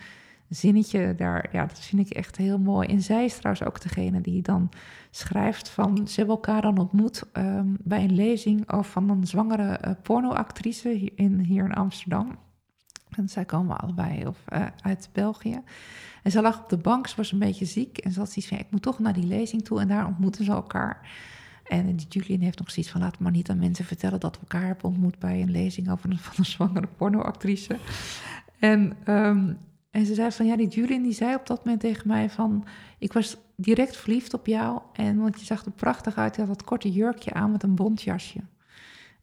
[0.49, 1.49] zinnetje daar.
[1.51, 2.87] Ja, dat vind ik echt heel mooi.
[2.87, 4.69] En zij is trouwens ook degene die dan
[5.12, 6.07] schrijft van...
[6.07, 11.12] Ze hebben elkaar dan ontmoet ehm, bij een lezing van een zwangere uh, pornoactrice hier
[11.16, 12.38] in, hier in Amsterdam.
[13.09, 15.62] En zij komen allebei of, uh, uit België.
[16.24, 17.97] En ze lag op de bank, ze was een beetje ziek.
[17.97, 19.80] En ze had zoiets van, ik moet toch naar die lezing toe.
[19.80, 21.09] En daar ontmoeten ze elkaar.
[21.72, 24.41] En die Julian heeft nog zoiets van: laat maar niet aan mensen vertellen dat we
[24.41, 27.78] elkaar hebben ontmoet bij een lezing over een, van een zwangere pornoactrice.
[28.59, 29.57] En, um,
[29.91, 32.66] en ze zei van: ja, die Julian die zei op dat moment tegen mij: van
[32.97, 34.82] ik was direct verliefd op jou.
[34.93, 37.76] En want je zag er prachtig uit, je had dat korte jurkje aan met een
[37.76, 38.39] bontjasje.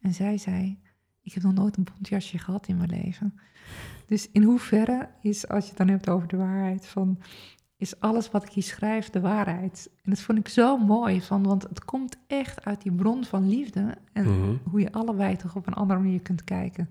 [0.01, 0.79] En zij zei:
[1.23, 3.39] ik heb nog nooit een bontjasje gehad in mijn leven.
[4.07, 7.19] Dus in hoeverre is, als je het dan hebt over de waarheid, van
[7.79, 9.91] is alles wat ik hier schrijf de waarheid.
[10.05, 13.49] En dat vond ik zo mooi, van, want het komt echt uit die bron van
[13.49, 13.95] liefde.
[14.13, 14.57] En mhm.
[14.71, 16.91] hoe je allebei toch op een andere manier kunt kijken.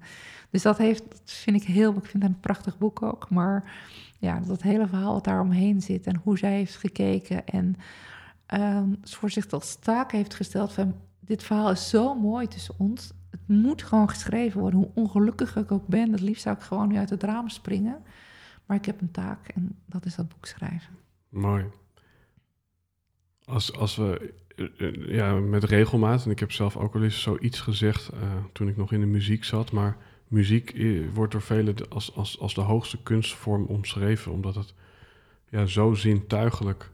[0.50, 3.30] Dus dat heeft, dat vind ik heel, ik vind het een prachtig boek ook.
[3.30, 3.72] Maar
[4.20, 7.46] ja, dat hele verhaal wat daar omheen zit en hoe zij heeft gekeken.
[7.46, 7.76] En
[8.54, 13.12] um, voor zich tot taak heeft gesteld van, dit verhaal is zo mooi tussen ons.
[13.30, 16.12] Het moet gewoon geschreven worden, hoe ongelukkig ik ook ben.
[16.12, 17.98] Het liefst zou ik gewoon nu uit het raam springen.
[18.68, 20.94] Maar ik heb een taak en dat is dat boek schrijven.
[21.30, 21.66] Mooi.
[23.46, 27.22] Als, als we eh, eh, ja, met regelmaat, en ik heb zelf ook al eens
[27.22, 28.20] zoiets gezegd uh,
[28.52, 29.98] toen ik nog in de muziek zat, maar
[30.28, 30.76] muziek
[31.14, 34.74] wordt door velen als, als, als de hoogste kunstvorm omschreven, omdat het
[35.50, 36.90] ja, zo zintuigelijk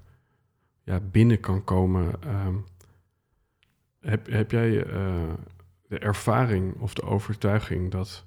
[0.84, 2.14] ja, binnen kan komen.
[2.46, 2.66] Um,
[4.04, 5.34] heb, heb jij eh,
[5.88, 8.26] de ervaring of de overtuiging dat,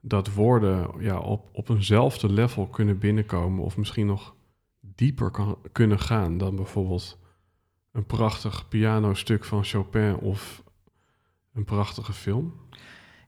[0.00, 4.34] dat woorden ja, op, op eenzelfde level kunnen binnenkomen of misschien nog
[4.80, 7.18] dieper kan, kunnen gaan dan bijvoorbeeld
[7.92, 10.62] een prachtig pianostuk van Chopin of
[11.52, 12.52] een prachtige film?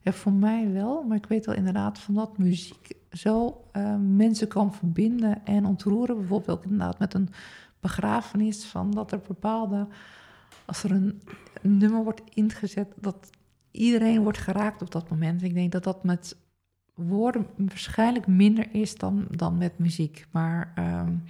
[0.01, 4.47] Ja, voor mij wel, maar ik weet wel inderdaad van dat muziek zo uh, mensen
[4.47, 6.17] kan verbinden en ontroeren.
[6.17, 7.29] Bijvoorbeeld ook inderdaad met een
[7.79, 9.87] begrafenis, van dat er bepaalde,
[10.65, 11.21] als er een
[11.61, 13.29] nummer wordt ingezet, dat
[13.71, 15.43] iedereen wordt geraakt op dat moment.
[15.43, 16.37] Ik denk dat dat met
[16.93, 20.25] woorden waarschijnlijk minder is dan, dan met muziek.
[20.31, 21.23] Maar um,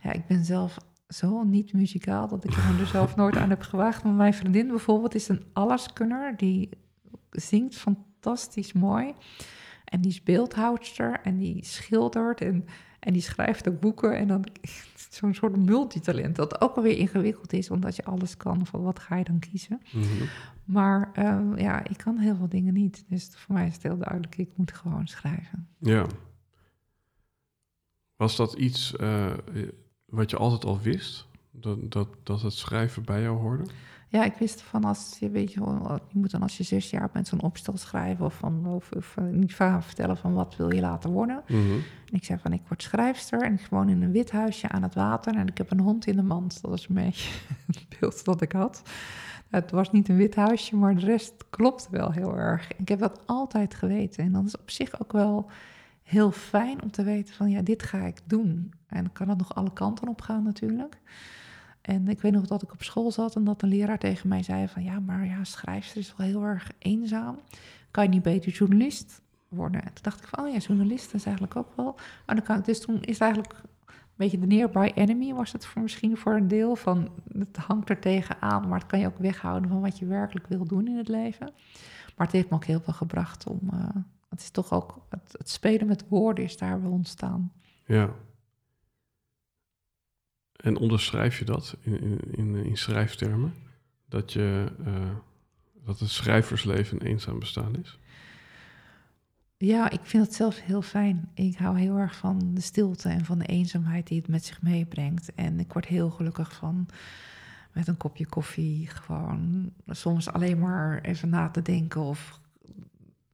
[0.00, 4.04] ja, ik ben zelf zo niet muzikaal dat ik er zelf nooit aan heb gewaagd.
[4.04, 6.36] Maar mijn vriendin bijvoorbeeld is een alleskunner.
[6.36, 6.68] Die
[7.30, 9.14] zingt fantastisch mooi.
[9.84, 12.64] En die is beeldhoudster en die schildert en,
[13.00, 14.16] en die schrijft ook boeken.
[14.16, 14.44] En dan
[15.10, 18.66] zo'n soort multitalent, dat ook alweer ingewikkeld is, omdat je alles kan.
[18.66, 19.80] Van wat ga je dan kiezen?
[19.92, 20.24] Mhm.
[20.64, 23.04] Maar uh, ja, ik kan heel veel dingen niet.
[23.08, 25.68] Dus voor mij is het heel duidelijk, ik moet gewoon schrijven.
[25.78, 26.06] Ja.
[28.16, 29.32] Was dat iets uh,
[30.04, 31.26] wat je altijd al wist?
[31.50, 33.64] Dat, dat, dat het schrijven bij jou hoorde?
[34.08, 35.60] Ja, ik wist van als je, weet je,
[36.08, 39.16] je moet dan als je zes jaar bent zo'n opstel schrijven of van of, of
[39.30, 41.42] niet vaak vertellen van wat wil je later worden.
[41.46, 41.72] Mhm.
[42.06, 44.82] En ik zei van ik word schrijfster en ik woon in een wit huisje aan
[44.82, 46.62] het water en ik heb een hond in de mand.
[46.62, 47.30] Dat was een beetje
[47.66, 48.82] het beeld dat ik had.
[49.50, 52.72] Het was niet een wit huisje, maar de rest klopte wel heel erg.
[52.76, 55.50] Ik heb dat altijd geweten en dat is op zich ook wel
[56.02, 58.72] heel fijn om te weten van ja, dit ga ik doen.
[58.86, 60.98] En dan kan het nog alle kanten op gaan natuurlijk.
[61.86, 64.42] En ik weet nog dat ik op school zat en dat een leraar tegen mij
[64.42, 67.38] zei van ja, maar ja, schrijfster is wel heel erg eenzaam.
[67.90, 69.80] Kan je niet beter journalist worden?
[69.82, 71.94] En toen dacht ik van oh ja, journalist is eigenlijk ook wel.
[72.24, 73.52] Kan ik, dus toen is eigenlijk
[73.92, 77.08] een beetje de nearby enemy was het voor misschien voor een deel van
[77.38, 80.64] het hangt er tegenaan, maar het kan je ook weghouden van wat je werkelijk wil
[80.64, 81.50] doen in het leven.
[82.16, 83.88] Maar het heeft me ook heel veel gebracht om, uh,
[84.28, 87.52] het is toch ook, het, het spelen met woorden is daar wel ontstaan.
[87.84, 88.10] Ja,
[90.56, 93.54] en onderschrijf je dat in, in, in schrijftermen?
[94.08, 94.94] Dat, je, uh,
[95.84, 97.98] dat het schrijversleven een eenzaam bestaan is?
[99.58, 101.30] Ja, ik vind het zelf heel fijn.
[101.34, 104.62] Ik hou heel erg van de stilte en van de eenzaamheid die het met zich
[104.62, 105.34] meebrengt.
[105.34, 106.88] En ik word heel gelukkig van
[107.72, 112.40] met een kopje koffie gewoon soms alleen maar even na te denken of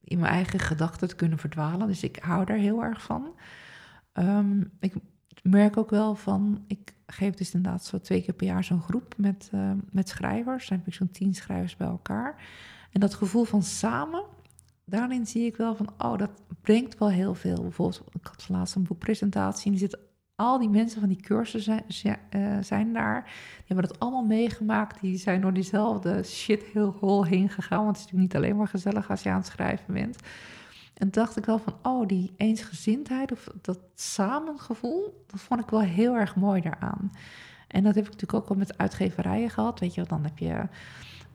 [0.03, 1.87] in mijn eigen gedachten te kunnen verdwalen.
[1.87, 3.35] Dus ik hou daar heel erg van.
[4.13, 4.93] Um, ik
[5.43, 9.13] merk ook wel van, ik geef dus inderdaad zo twee keer per jaar zo'n groep
[9.17, 10.67] met, uh, met schrijvers.
[10.67, 12.35] Dan heb ik zo'n tien schrijvers bij elkaar.
[12.91, 14.23] En dat gevoel van samen,
[14.85, 16.31] daarin zie ik wel van, oh, dat
[16.61, 17.61] brengt wel heel veel.
[17.61, 19.97] Bijvoorbeeld, ik had laatst een boekpresentatie en die zit
[20.35, 23.23] al die mensen van die cursussen zijn, uh, zijn daar.
[23.23, 25.01] Die hebben dat allemaal meegemaakt.
[25.01, 27.83] Die zijn door diezelfde shit heel hol heen gegaan.
[27.83, 30.17] Want het is natuurlijk niet alleen maar gezellig als je aan het schrijven bent.
[30.93, 35.81] En dacht ik wel van, oh, die eensgezindheid of dat samengevoel, dat vond ik wel
[35.81, 37.11] heel erg mooi daaraan.
[37.67, 39.79] En dat heb ik natuurlijk ook al met uitgeverijen gehad.
[39.79, 40.67] Weet je, dan heb je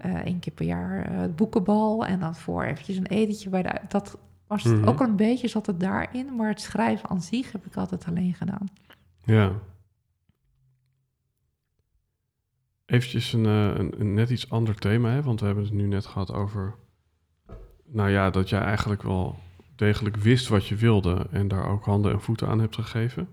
[0.07, 3.63] uh, één keer per jaar uh, het boekenbal en dan voor eventjes een etentje bij
[3.63, 3.81] de...
[3.89, 4.89] Dat was het mhm.
[4.89, 8.35] ook een beetje, zat het daarin, maar het schrijven aan zich heb ik altijd alleen
[8.35, 8.69] gedaan.
[9.25, 9.53] Ja.
[12.87, 15.23] Eventjes een, eh, een, een net iets ander thema, hè?
[15.23, 16.75] want we hebben het nu net gehad over...
[17.85, 19.39] Nou ja, dat jij eigenlijk wel
[19.79, 23.29] degelijk wist wat je wilde en daar ook handen en voeten aan hebt gegeven.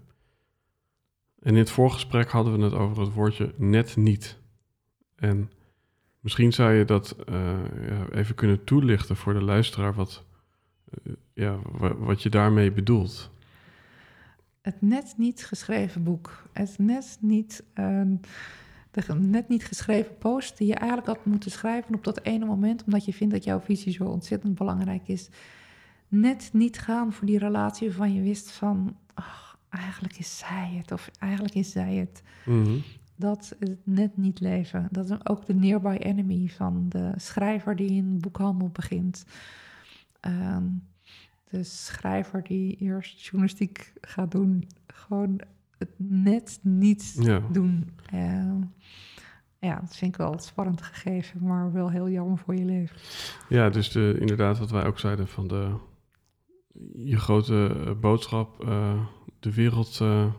[1.39, 4.37] En in het voorgesprek hadden we het over het woordje net niet.
[5.15, 5.51] En
[6.19, 7.15] misschien zou je dat
[7.87, 10.23] ja, even kunnen toelichten voor de luisteraar wat,
[11.03, 11.59] uh, ja,
[11.97, 13.29] wat je daarmee bedoelt.
[14.61, 16.43] Het net niet geschreven boek.
[16.51, 18.01] Het net niet, uh,
[18.91, 22.83] de net niet geschreven post die je eigenlijk had moeten schrijven op dat ene moment,
[22.83, 25.29] omdat je vindt dat jouw visie zo ontzettend belangrijk is
[26.19, 30.91] net niet gaan voor die relatie waarvan je wist van, ach, eigenlijk is zij het
[30.91, 32.23] of eigenlijk is zij het.
[32.45, 32.81] Mm
[33.15, 34.87] Dat het net niet leven.
[34.91, 39.25] Dat is ook de nearby enemy van de schrijver die in boekhandel begint.
[40.27, 40.57] Uh,
[41.49, 45.39] de schrijver die eerst journalistiek gaat doen, gewoon
[45.77, 47.15] het net niet
[47.51, 47.89] doen.
[48.13, 48.53] Uh,
[49.59, 52.97] ja, dat vind ik wel spannend gegeven, maar wel heel jammer voor je leven.
[53.49, 55.75] Ja, dus de, inderdaad wat wij ook zeiden van de
[56.93, 59.05] je grote eh, boodschap uh,
[59.39, 60.33] de wereld uh,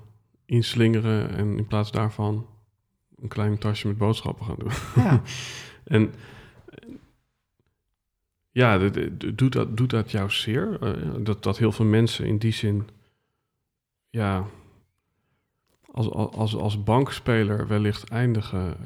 [0.44, 2.46] inslingeren en in plaats daarvan
[3.16, 4.72] een klein tasje met boodschappen gaan doen.
[5.04, 5.22] Ja.
[5.96, 6.12] en
[8.50, 8.90] ja,
[9.34, 10.78] doet dat, doet dat jou zeer?
[10.82, 12.88] Uh, dat, dat heel veel mensen in die zin,
[14.10, 14.46] ja,
[15.90, 18.76] als, als, als bankspeler wellicht eindigen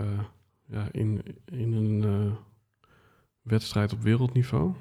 [0.66, 2.34] ja, in, in een
[3.42, 4.72] wedstrijd op wereldniveau?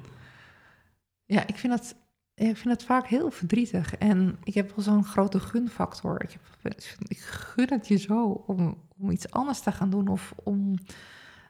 [1.25, 1.95] Ja, ik vind dat
[2.39, 3.95] ik vind het vaak heel verdrietig.
[3.95, 6.23] En ik heb wel zo'n grote gunfactor.
[6.23, 6.73] Ik, heb,
[7.07, 10.75] ik gun het je zo om, om iets anders te gaan doen of om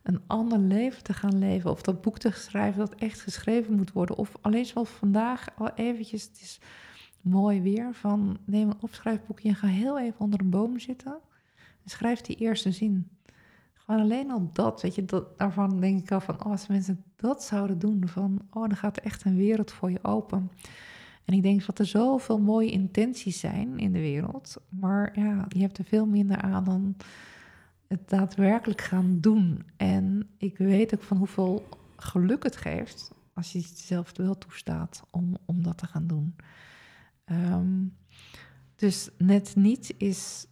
[0.03, 1.71] een ander leven te gaan leven.
[1.71, 4.17] Of dat boek te schrijven dat echt geschreven moet worden.
[4.17, 6.59] Of alleen zoals vandaag al eventjes, het is
[7.21, 11.19] mooi weer, van neem een opschrijfboekje en ga heel even onder een boom zitten.
[11.83, 13.09] En schrijf die eerste zin.
[13.73, 17.03] Gewoon alleen al dat, weet je, dat, daarvan denk ik al van, oh, als mensen
[17.21, 20.51] dat zouden doen, van, oh, dan gaat er echt een wereld voor je open.
[21.25, 25.59] En ik denk dat er zoveel mooie intenties zijn in de wereld, maar ja, je
[25.59, 26.95] hebt er veel minder aan dan
[27.87, 29.63] het daadwerkelijk gaan doen.
[29.77, 35.37] En ik weet ook van hoeveel geluk het geeft als je jezelf wel toestaat om,
[35.45, 36.35] om dat te gaan doen.
[37.25, 37.83] Ehm,
[38.75, 40.47] dus net niet is,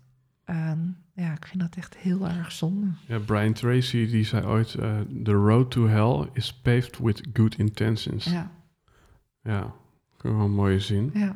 [0.50, 0.72] uh,
[1.14, 2.88] ja, ik vind dat echt heel erg zonde.
[3.06, 7.58] Ja, Brian Tracy die zei ooit, uh, the road to hell is paved with good
[7.58, 8.26] intentions.
[8.26, 8.52] Ja.
[9.44, 9.74] Ja,
[10.22, 11.10] wel een mooie zin.
[11.14, 11.36] Ja.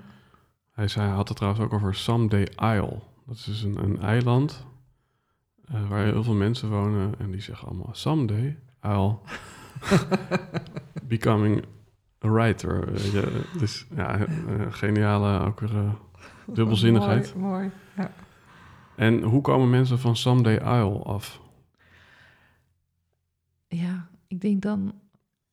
[0.72, 3.02] Hij zei, hij had het trouwens ook over Someday Isle.
[3.26, 4.66] Dat is dus een, een eiland
[5.74, 9.18] uh, waar heel veel mensen wonen en die zeggen allemaal someday I'll
[11.04, 11.64] becoming
[12.26, 12.86] a writer.
[13.58, 14.20] dus ja,
[14.70, 15.94] geniale ook weer uh,
[16.46, 17.36] dubbelzinnigheid.
[17.36, 17.72] mooi, mooi.
[17.98, 18.12] Ja.
[18.96, 21.42] En hoe komen mensen van someday I'll af?
[23.68, 24.94] Ja, ik denk dan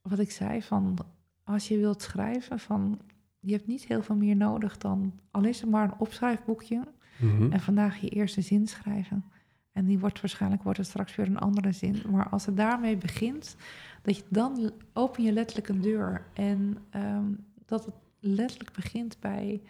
[0.03, 0.99] wat ik zei van
[1.45, 3.01] als je wilt schrijven van
[3.41, 6.83] je hebt niet heel veel meer nodig dan al is het maar een opschrijfboekje
[7.19, 7.53] Mhm.
[7.53, 9.25] en vandaag je eerste zin schrijven.
[9.73, 12.03] En die wordt waarschijnlijk wordt het straks weer een andere zin.
[12.11, 13.57] Maar als het daarmee begint,
[14.03, 16.23] dat je dan open je letterlijk een deur.
[16.33, 17.25] En ehm,
[17.67, 19.63] dat het letterlijk begint bij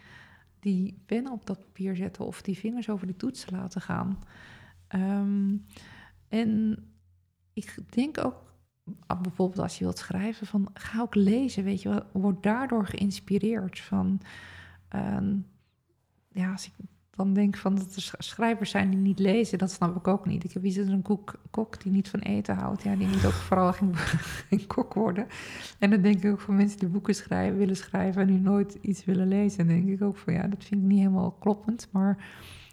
[0.60, 4.18] die pen op dat papier zetten of die vingers over die toetsen laten gaan.
[4.88, 5.56] Ehm,
[6.28, 6.82] en
[7.52, 8.54] ik denk ook,
[9.06, 12.86] ah, bijvoorbeeld als je wilt schrijven, van ga ook lezen, weet je wel, word daardoor
[12.86, 14.20] geïnspireerd van.
[14.88, 15.36] ehm,
[16.32, 16.72] ja, als ik
[17.18, 20.26] dan denk van dat er sch- schrijvers zijn die niet lezen, dat snap ik ook
[20.26, 20.44] niet.
[20.44, 21.02] Ik heb iets een
[21.50, 23.72] kok die niet van eten houdt, ja, die moet ook vooral
[24.48, 25.26] geen, kok worden.
[25.78, 28.78] En dan denk ik ook van mensen die boeken schrijven, willen schrijven en nu nooit
[28.80, 32.26] iets willen lezen, denk ik ook van ja, dat vind ik niet helemaal kloppend, maar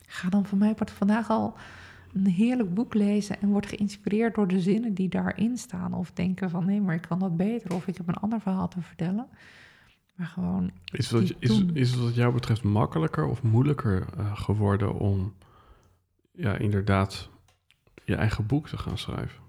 [0.08, 1.56] ga dan voor mij part vandaag al
[2.14, 5.93] een heerlijk boek lezen en word geïnspireerd door de zinnen die daarin staan.
[5.93, 7.74] Of denken van nee, maar ik kan dat beter.
[7.74, 9.28] Of ik heb een ander verhaal te vertellen.
[10.16, 15.34] Maar gewoon Is is, is het wat jou betreft makkelijker of moeilijker eh, geworden om
[16.32, 17.30] ja, inderdaad
[18.03, 19.43] je eigen boek te gaan schrijven?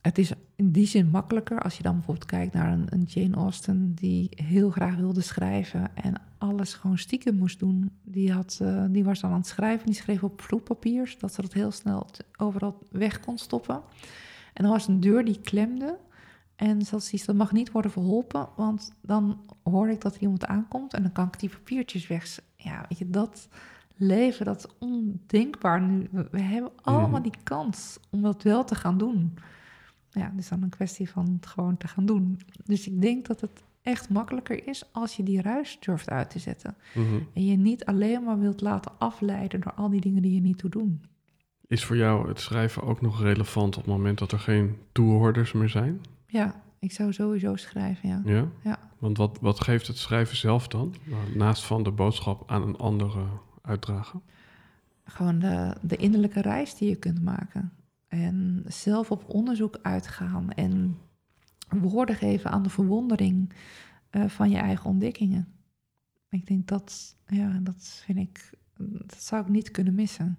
[0.00, 3.36] Het is in die zin makkelijker als je dan bijvoorbeeld kijkt naar een, een Jane
[3.36, 7.90] Austen die heel graag wilde schrijven en alles gewoon stiekem moest doen.
[8.02, 11.40] Die, had, eh, die was dan aan het schrijven, die schreef op vloeipapier, zodat ze
[11.40, 12.06] dat heel snel
[12.36, 13.82] overal weg kon stoppen.
[14.52, 15.98] En dan was een deur die klemde
[16.56, 20.46] en zoals die, dat mag niet worden verholpen, want dan hoor ik dat er iemand
[20.46, 22.40] aankomt en dan kan ik die papiertjes weg.
[22.56, 23.48] Ja, weet je, dat
[23.96, 26.08] leven, dat is ondenkbaar nu.
[26.30, 27.22] We, hebben allemaal Mhm.
[27.22, 29.34] die kans om dat wel te gaan doen.
[30.10, 32.40] Ja, het is dan een kwestie van het gewoon te gaan doen.
[32.64, 36.38] Dus ik denk dat het echt makkelijker is als je die ruis durft uit te
[36.38, 36.76] zetten.
[36.94, 37.14] Mhm.
[37.34, 40.58] En je niet alleen maar wilt laten afleiden door al die dingen die je niet
[40.58, 41.02] toe doen.
[41.66, 45.52] Is voor jou het schrijven ook nog relevant op het moment dat er geen toehoorders
[45.52, 46.00] meer zijn?
[46.32, 48.22] Ja, ik zou sowieso schrijven, ja.
[48.24, 48.48] Ja?
[48.62, 48.78] Ja.
[48.98, 50.94] Want wat, wat geeft het schrijven zelf dan?
[51.34, 53.26] Naast van de boodschap aan een andere
[53.62, 54.22] uitdragen?
[55.04, 57.72] Gewoon de, de innerlijke reis die je kunt maken.
[58.08, 60.98] En zelf op onderzoek uitgaan en
[61.68, 63.52] woorden geven aan de verwondering
[64.10, 65.48] eh, van je eigen ontdekkingen.
[66.28, 70.38] Ik denk dat, ja, dat vind ik, dat zou ik niet kunnen missen.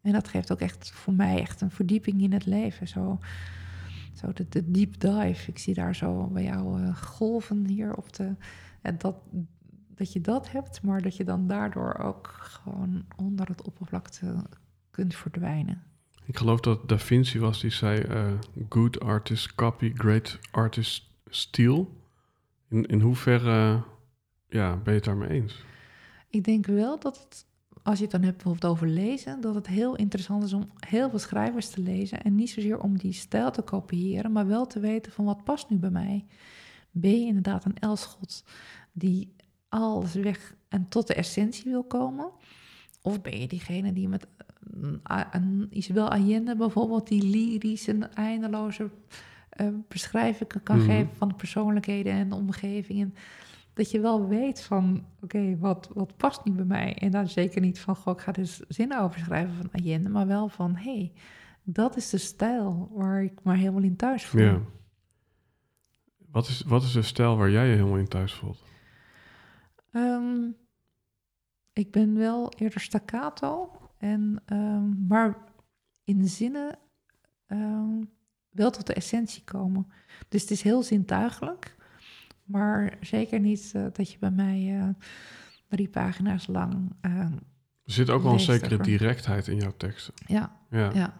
[0.00, 2.88] En dat geeft ook echt voor mij echt een verdieping in het leven.
[2.88, 3.18] Zo,
[4.12, 5.50] zo de, de deep dive.
[5.50, 8.34] Ik zie daar zo bij jou eh, golven hier op de.
[8.80, 9.16] En dat,
[9.94, 14.44] dat je dat hebt, maar dat je dan daardoor ook gewoon onder het oppervlakte
[14.90, 15.82] kunt verdwijnen.
[16.24, 18.32] Ik geloof dat Da Vinci was die zei: eh,
[18.68, 22.00] Good artist copy, great artist steal.
[22.68, 23.84] In, in hoeverre
[24.48, 25.64] ja, ben je het daarmee eens?
[26.28, 27.46] Ik denk wel dat het,
[27.82, 31.10] als je het dan hebt bijvoorbeeld over lezen, dat het heel interessant is om heel
[31.10, 32.22] veel schrijvers te lezen.
[32.22, 35.70] En niet zozeer om die stijl te kopiëren, maar wel te weten van wat past
[35.70, 36.24] nu bij mij.
[36.90, 38.44] Ben je inderdaad een Elschot
[38.92, 39.34] die
[39.68, 42.30] alles weg en tot de essentie wil komen?
[43.02, 44.26] Of ben je diegene die met
[45.32, 48.90] een, Isabel Allende bijvoorbeeld, die lyrisch en eindeloze
[49.48, 50.86] eh, beschrijvingen kan Mhm.
[50.86, 53.00] geven van de persoonlijkheden en de omgeving.
[53.00, 53.14] En
[53.72, 56.94] dat je wel weet van, oké, wat, wat past nu bij mij?
[56.94, 60.26] En dan zeker niet van, goh, ik ga dus zinnen over schrijven van Allende, maar
[60.26, 61.12] wel van, hé, hey,
[61.62, 64.42] dat is de stijl waar ik me helemaal in thuis voel.
[64.42, 64.60] Ja.
[66.30, 68.62] Wat is, wat is de stijl waar jij je helemaal in thuis voelt?
[69.90, 70.50] Ehm,
[71.72, 73.70] ik ben wel eerder staccato,
[74.02, 75.38] en, ehm, maar
[76.04, 76.78] in zinnen
[77.46, 78.04] ehm,
[78.50, 79.86] wel tot de essentie komen.
[80.28, 81.76] Dus het is heel zintuigelijk,
[82.52, 84.88] maar zeker niet eh, dat je bij mij eh,
[85.68, 86.92] drie pagina's lang.
[87.00, 88.84] eh, Er zit ook wel een zekere over.
[88.86, 90.14] directheid in jouw teksten.
[90.26, 90.90] ja, Ja.
[90.94, 91.14] ja,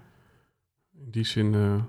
[0.99, 1.81] In die zin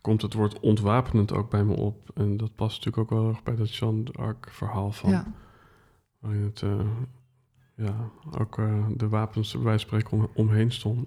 [0.00, 2.10] komt het woord ontwapenend ook bij me op.
[2.14, 5.10] En dat past natuurlijk ook wel erg bij dat Jeanne d'Arc verhaal van...
[5.10, 5.26] ja,
[6.18, 6.62] Waarin het,
[7.76, 8.56] ja, ook
[8.96, 11.06] de wapens bij spreken om, omheen stonden.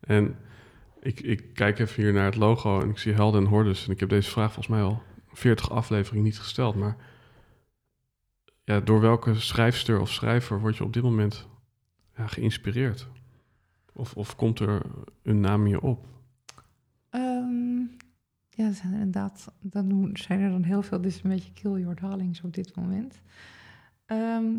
[0.00, 0.36] En
[1.00, 3.86] ik, ik kijk even hier naar het logo en ik zie Helden en Hordes.
[3.86, 5.02] En ik heb deze vraag volgens mij al
[5.36, 6.74] 40 afleveringen niet gesteld.
[6.74, 6.96] Maar
[8.64, 11.48] ja, door welke schrijfster of schrijver word je op dit moment
[12.16, 13.08] ja, geïnspireerd?
[13.92, 14.82] Of, of komt er
[15.22, 16.04] een naam je op?
[17.10, 17.78] Ehm,
[18.48, 22.00] ja, er zijn inderdaad, dan zijn er dan heel veel, dus een beetje kill your
[22.00, 23.20] darlings op dit moment.
[24.06, 24.58] Ehm,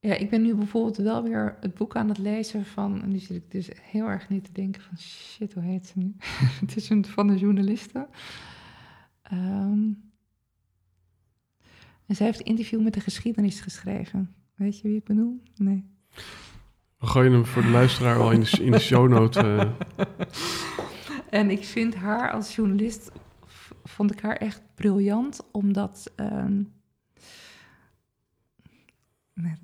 [0.00, 3.18] ja, ik ben nu bijvoorbeeld wel weer het boek aan het lezen van, en nu
[3.18, 6.14] zit ik dus heel erg niet te denken van, shit, hoe heet ze nu?
[6.60, 8.06] het is een van de journalisten.
[9.30, 9.88] Ehm,
[12.06, 14.34] en zij heeft een interview met de geschiedenis geschreven.
[14.54, 15.42] Weet je wie ik bedoel?
[15.56, 15.84] Nee.
[16.98, 19.40] We gooien hem voor de luisteraar al in de, in de shownote.
[19.96, 20.06] eh.
[21.30, 23.10] En ik vind haar als journalist,
[23.84, 26.12] vond ik haar echt briljant, omdat.
[26.16, 26.62] ehm,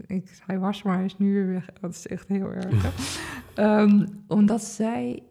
[0.06, 1.66] ik, hij was maar, hij is nu weer weg.
[1.80, 2.84] Dat is echt heel erg.
[3.54, 5.22] Ehm, omdat zij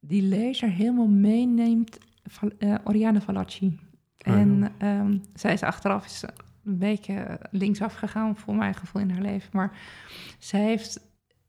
[0.00, 1.98] die lezer helemaal meeneemt,
[2.28, 3.78] van, eh, Oriane Fallaci.
[4.16, 4.34] ja.
[4.34, 6.24] En ehm, zij is achteraf is
[6.64, 9.50] een beetje linksaf gegaan, voor mijn gevoel in haar leven.
[9.52, 9.78] Maar
[10.38, 11.00] zij heeft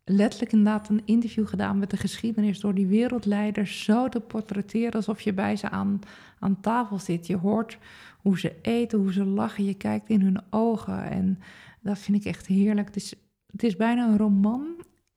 [0.09, 5.21] letterlijk inderdaad een interview gedaan met de geschiedenis door die wereldleiders zo te portretteren alsof
[5.21, 5.99] je bij ze aan,
[6.39, 7.27] aan tafel zit.
[7.27, 7.77] Je hoort
[8.17, 11.39] hoe ze eten, hoe ze lachen, je kijkt in hun ogen en
[11.81, 12.87] dat vind ik echt heerlijk.
[12.87, 13.13] Het is,
[13.51, 14.65] het is bijna een roman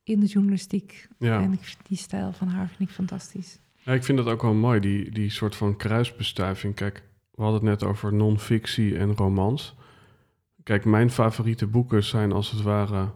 [0.03, 1.41] in de journalistiek ja.
[1.41, 3.59] en die stijl van haar vind ik fantastisch.
[3.83, 6.75] Ja, ik vind dat ook wel mooi, die, die soort van kruisbestuiving.
[6.75, 7.03] Kijk,
[7.35, 9.75] we hadden het net over non-fictie en romans.
[10.63, 13.11] Kijk, mijn favoriete boeken zijn als het ware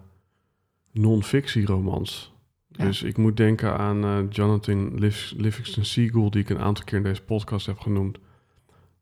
[0.92, 2.32] non-fictie-romans.
[2.68, 2.84] Ja.
[2.84, 6.98] Dus ik moet denken aan eh, Jonathan Liv- Livingston Seagull, die ik een aantal keer
[6.98, 8.18] in deze podcast heb genoemd.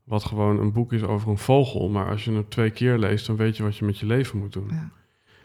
[0.03, 1.89] Wat gewoon een boek is over een vogel.
[1.89, 4.39] Maar als je het twee keer leest, dan weet je wat je met je leven
[4.39, 4.67] moet doen.
[4.69, 4.91] Ja.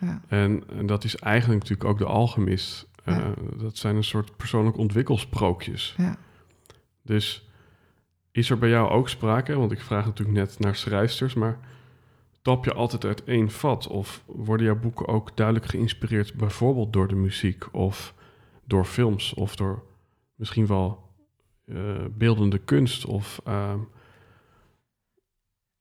[0.01, 0.23] Ja.
[0.29, 2.89] En, en dat is eigenlijk natuurlijk ook de alchemist.
[3.09, 3.59] Eh.
[3.59, 5.95] Dat zijn een soort persoonlijk ontwikkelsprookjes.
[5.97, 6.17] Ja.
[7.03, 7.49] Dus
[8.33, 11.59] is er bij jou ook sprake, want ik vraag natuurlijk net naar schrijfsters, maar
[12.43, 13.87] tap je altijd uit één vat?
[13.87, 18.15] Of worden jouw boeken ook duidelijk geïnspireerd bijvoorbeeld door de muziek of
[18.65, 19.83] door films of door
[20.35, 21.07] misschien wel
[21.65, 23.79] eh, beeldende kunst of ehm,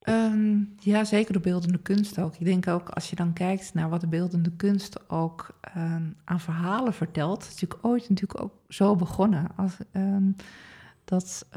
[0.08, 2.36] Ehm, ja, zeker de beeldende kunst ook.
[2.36, 6.39] Ik denk ook als je dan kijkt naar wat de beeldende kunst ook ehm, aan
[6.39, 7.43] verhalen vertelt.
[7.43, 9.47] Het is natuurlijk ooit natuurlijk ook zo begonnen.
[9.55, 10.32] Als, ehm,
[11.05, 11.47] dat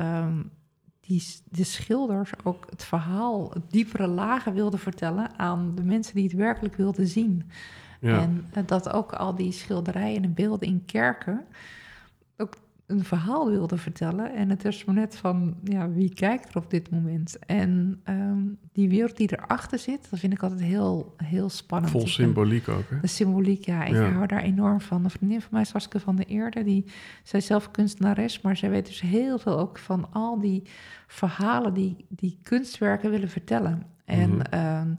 [1.01, 6.25] die, de schilders ook het verhaal, het diepere lagen wilden vertellen aan de mensen die
[6.25, 7.51] het werkelijk wilden zien.
[8.01, 11.45] ja, En eh, dat ook al die schilderijen en beelden in kerken
[12.91, 14.35] een verhaal wilden vertellen.
[14.35, 17.39] En het is maar net van, ja, wie kijkt er op dit moment?
[17.47, 18.39] En ehm,
[18.73, 21.93] die wereld die erachter zit, dat vind ik altijd heel, heel spannend.
[21.93, 22.85] vol symboliek ook.
[22.91, 23.01] Hè?
[23.01, 23.85] de symboliek, ja.
[23.85, 24.11] Ik Ja.
[24.11, 25.05] hou daar enorm van.
[25.05, 26.85] Een vriendin van mij, Saskia van der Eerde, die,
[27.23, 30.63] zij is zelf kunstenares, maar zij weet dus heel veel ook van al die
[31.07, 33.83] verhalen die, die kunstwerken willen vertellen.
[34.05, 34.41] En Mhm.
[34.41, 34.95] ehm,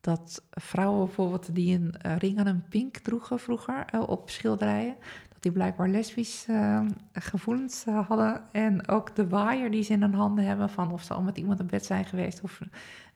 [0.00, 4.94] dat vrouwen bijvoorbeeld die een eh, ring aan een pink droegen vroeger eh, op schilderijen,
[5.42, 8.42] die blijkbaar lesbisch eh, gevoelens eh, hadden.
[8.52, 11.38] En ook de waaier die ze in hun handen hebben, van of ze al met
[11.38, 12.60] iemand in bed zijn geweest of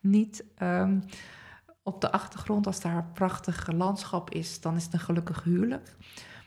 [0.00, 0.44] niet.
[0.54, 1.00] Ehm,
[1.82, 5.96] op de achtergrond, als daar een prachtig landschap is, dan is het een gelukkig huwelijk.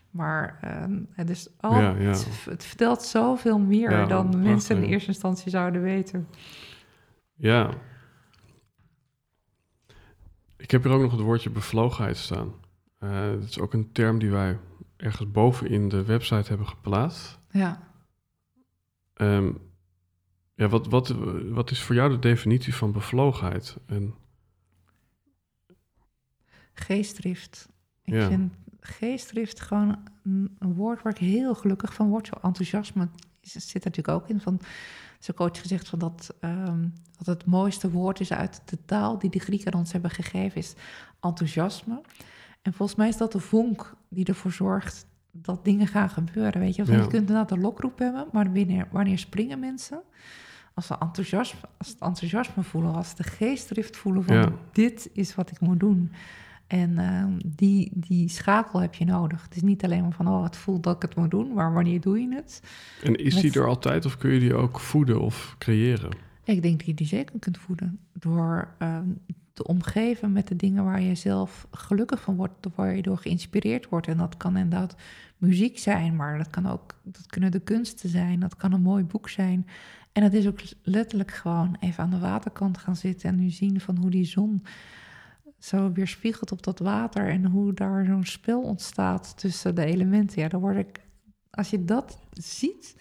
[0.10, 2.10] Maar ehm, het, is al, Ja, ja.
[2.10, 6.28] Het, het vertelt zoveel meer Ja, dan prachtig, mensen in eerste instantie zouden weten.
[7.34, 7.70] Ja.
[10.58, 12.54] Ik heb hier ook nog het woordje bevlogenheid staan.
[12.98, 14.58] Eh dat is ook een term die wij
[15.00, 17.39] ergens boven in de website hebben geplaatst.
[17.52, 17.88] Ja.
[19.14, 19.52] Ehm,
[20.56, 21.08] ja, wat, wat,
[21.50, 23.78] wat is voor jou de definitie van bevlogenheid?
[23.86, 24.14] En,
[26.74, 27.70] Geestdrift.
[28.04, 28.28] Ik Ja.
[28.28, 32.28] vind geestdrift gewoon een, woord waar ik heel gelukkig van word.
[32.28, 33.10] Zo enthousiasme
[33.41, 34.41] zit er natuurlijk ook in.
[34.41, 34.60] Van,
[35.20, 36.88] is ook ooit gezegd van dat, ehm,
[37.18, 40.74] dat het mooiste woord is uit de taal die de Grieken ons hebben gegeven, is
[41.20, 42.02] enthousiasme.
[42.62, 46.62] En volgens mij is dat de vonk die ervoor zorgt dat dingen gaan gebeuren.
[46.62, 47.03] Weet je, Want Ja.
[47.03, 50.01] je kunt inderdaad de lokroep hebben, maar wanneer, wanneer springen mensen?
[50.74, 54.51] Als ze enthousiasme, als het enthousiasme voelen, als ze de geestdrift voelen van Ja.
[54.72, 56.12] dit is wat ik moet doen.
[56.68, 59.43] En ehm, die, die schakel heb je nodig.
[59.43, 61.74] Het is niet alleen maar van, oh, het voelt dat ik het moet doen, maar
[61.74, 62.62] wanneer doe je het?
[63.03, 66.10] En is Met- die er altijd of kun je die ook voeden of creëren?
[66.43, 69.07] Ik denk dat je die zeker kunt voeden door ehm,
[69.60, 73.89] te omgeven met de dingen waar je zelf gelukkig van wordt, waar je door geïnspireerd
[73.89, 74.07] wordt.
[74.07, 74.95] En dat kan inderdaad
[75.38, 79.03] muziek zijn, maar dat, kan ook, dat kunnen de kunsten zijn, dat kan een mooi
[79.03, 79.68] boek zijn.
[80.12, 83.80] En het is ook letterlijk gewoon even aan de waterkant gaan zitten en nu zien
[83.80, 84.64] van hoe die zon
[85.57, 90.41] zo weerspiegelt op dat water en hoe daar zo'n spel ontstaat tussen de elementen.
[90.41, 91.01] Ja, dan word ik,
[91.49, 92.95] als je dat ziet,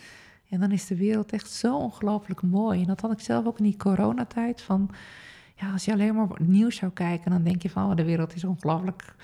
[0.44, 2.80] ja, dan is de wereld echt zo ongelooflijk mooi.
[2.80, 4.62] En dat had ik zelf ook in die coronatijd.
[4.62, 4.90] Van,
[5.60, 8.34] ja, als je alleen maar nieuws zou kijken, dan denk je van, oh, de wereld
[8.34, 9.14] is ongelooflijk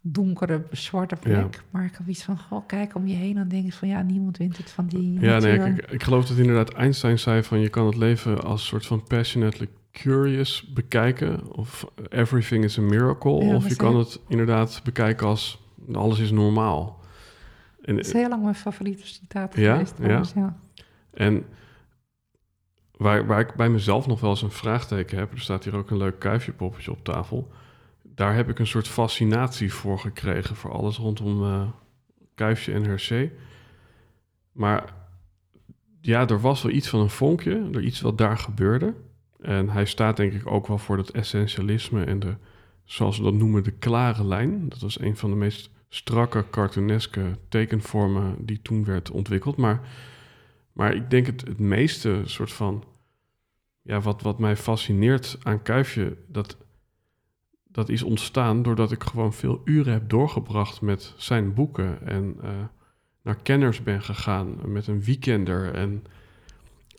[0.00, 1.62] donkere, zwarte plek.
[1.70, 4.02] Maar ik heb iets van, goh, kijk om je heen, dan denk je van, ja,
[4.02, 7.60] niemand wint het van die Ja, nee, ik, ik geloof dat inderdaad Einstein zei van
[7.60, 11.56] je kan het leven als soort van passionately curious bekijken.
[11.56, 13.44] Of everything is a miracle.
[13.44, 17.00] Ja, of je kan het inderdaad bekijken als alles is normaal.
[17.82, 19.72] En, Dat is heel lang mijn favoriete citaat Ja?
[19.72, 19.96] geweest.
[19.96, 20.56] trouwens, ja.
[21.14, 21.44] En
[22.96, 25.90] waar, waar ik bij mezelf nog wel eens een vraagteken heb, er staat hier ook
[25.90, 27.50] een leuk kuifjepoppetje op tafel.
[28.02, 31.68] Daar heb ik een soort fascinatie voor gekregen, voor alles rondom eh,
[32.34, 33.32] kuifje en hersen.
[34.52, 34.94] Maar
[36.00, 38.94] ja, er was wel iets van een vonkje, er iets wat daar gebeurde.
[39.40, 42.34] En hij staat denk ik ook wel voor dat essentialisme en de,
[42.84, 44.68] zoals we dat noemen, de klare lijn.
[44.68, 49.56] Dat was een van de meest strakke, cartooneske tekenvormen die toen werd ontwikkeld.
[49.56, 49.80] Maar
[50.76, 52.84] maar ik denk het, het meeste soort van...
[53.82, 56.16] Ja, wat, wat mij fascineert aan Kuifje...
[56.28, 56.56] Dat,
[57.64, 62.06] dat is ontstaan doordat ik gewoon veel uren heb doorgebracht met zijn boeken.
[62.06, 62.50] En eh,
[63.22, 65.74] naar kenners ben gegaan met een weekender.
[65.74, 66.04] En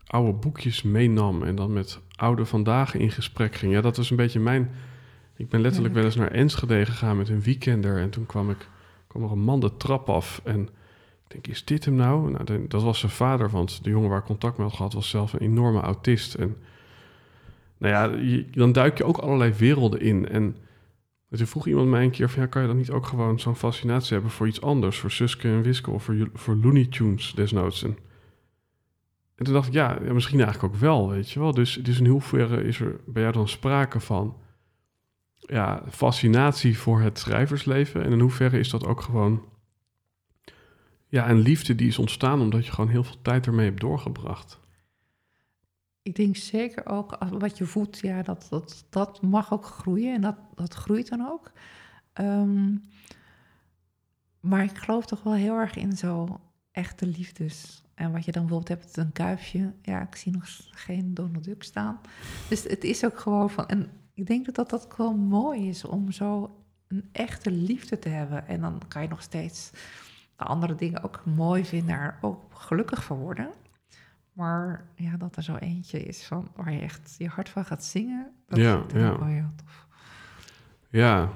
[0.06, 1.44] oude boekjes meenam.
[1.44, 3.74] En dan met oude vandaag in gesprek ging.
[3.74, 4.72] Ja, dat was een beetje mijn...
[5.36, 7.98] Ik ben letterlijk wel eens naar Enschede gegaan met een weekender.
[7.98, 8.70] En toen kwam, ik,
[9.08, 10.42] kwam er een man de trap af.
[10.44, 10.70] En
[11.28, 12.32] ik denk, is dit hem nou?
[12.32, 14.94] nou dat was zijn vader, want de jongen waar ik contact mee had gehad...
[14.94, 16.34] was zelf een enorme autist.
[16.34, 16.58] En
[17.78, 20.28] nou ja, dan duik je ook allerlei werelden in.
[20.30, 20.56] En
[21.30, 22.42] toen vroeg iemand mij een keer van...
[22.42, 25.00] Ja, kan je dan niet ook gewoon zo'n fascinatie hebben voor iets anders?
[25.00, 27.84] Voor Suske en Wiske of voor, voor Looney Tunes desnoods?
[27.84, 27.98] En,
[29.36, 31.54] en toen dacht ik, ja, ja, misschien eigenlijk ook wel, weet je wel.
[31.54, 34.38] Dus, dus in hoeverre is er bij jou dan sprake van...
[35.40, 38.04] Ja, fascinatie voor het schrijversleven?
[38.04, 39.42] En in hoeverre is dat ook gewoon...
[41.08, 44.60] Ja, een liefde die is ontstaan omdat je gewoon heel veel tijd ermee hebt doorgebracht.
[46.02, 50.22] Ik denk zeker ook wat je voedt, ja, dat, dat, dat mag ook groeien en
[50.22, 51.52] dat, dat groeit dan ook.
[52.14, 52.76] Ehm,
[54.40, 56.40] maar ik geloof toch wel heel erg in zo
[56.72, 57.84] echte liefdes.
[57.94, 59.74] En wat je dan bijvoorbeeld hebt, een kuifje.
[59.82, 62.00] Ja, ik zie nog geen Donald Duck staan.
[62.50, 63.68] Dus het is ook gewoon van...
[63.68, 68.10] En ik denk dat dat, dat gewoon mooi is om zo een echte liefde te
[68.10, 68.48] hebben.
[68.48, 69.72] En dan kan je nog steeds
[70.46, 73.50] andere dingen ook mooi vinden, er ook gelukkig van worden.
[74.34, 77.84] Maar ja, dat er zo eentje is van waar je echt je hart van gaat
[77.84, 78.32] zingen.
[78.48, 79.18] Dat Ja, vind ik ja.
[79.18, 79.88] wel heel tof.
[80.90, 81.30] Ja,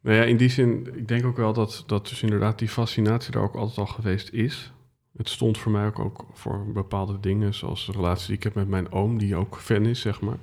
[0.00, 3.34] nou ja, in die zin, ik denk ook wel dat, dat dus inderdaad die fascinatie
[3.34, 4.72] er ook altijd al geweest is.
[5.16, 8.54] Het stond voor mij ook, ook voor bepaalde dingen, zoals de relatie die ik heb
[8.54, 10.38] met mijn oom, die ook fan is, zeg maar.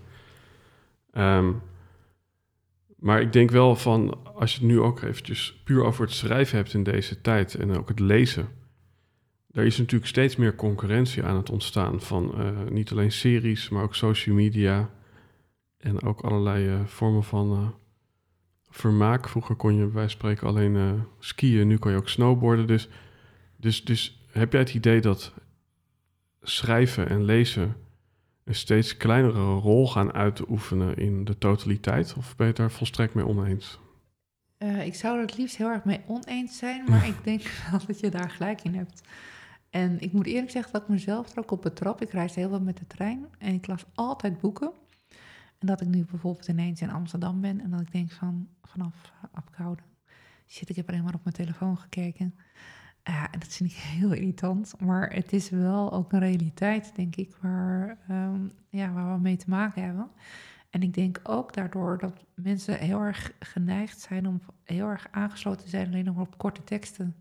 [1.12, 1.52] Ehm,
[3.04, 6.58] maar ik denk wel van, als je het nu ook eventjes puur over het schrijven
[6.58, 8.48] hebt in deze tijd en ook het lezen.
[9.52, 13.84] Er is natuurlijk steeds meer concurrentie aan het ontstaan van eh, niet alleen series, maar
[13.84, 14.90] ook social media.
[15.78, 17.68] En ook allerlei eh, vormen van eh,
[18.70, 19.30] vermaak.
[19.30, 22.68] Vroeger kon je bij spreken alleen skiën, nu kan je ook snowboarden.
[22.68, 22.90] Dus,
[23.58, 25.34] dus, dus heb jij het idee dat
[26.42, 27.76] schrijven en lezen
[28.44, 32.14] een steeds kleinere rol gaan uitoefenen in de totaliteit?
[32.18, 33.80] Of ben je daar volstrekt mee oneens?
[34.58, 37.80] Eh, ik zou er het liefst heel erg mee oneens zijn, maar ik denk wel
[37.88, 39.02] dat je daar gelijk in hebt.
[39.70, 42.02] En ik moet eerlijk zeggen dat ik mezelf er ook op betrap.
[42.02, 44.72] Ik reis heel veel met de trein en ik las altijd boeken.
[45.60, 49.12] En dat ik nu bijvoorbeeld ineens in Amsterdam ben en dat ik denk van vanaf
[49.32, 49.82] Apkoude,
[50.48, 52.36] shit, ik heb alleen maar op mijn telefoon gekeken.
[53.04, 57.36] Ja, dat vind ik heel irritant, maar het is wel ook een realiteit, denk ik,
[57.42, 60.10] waar, ehm, ja, waar we mee te maken hebben.
[60.70, 65.64] En ik denk ook daardoor dat mensen heel erg geneigd zijn om heel erg aangesloten
[65.64, 67.16] te zijn alleen nog op korte teksten.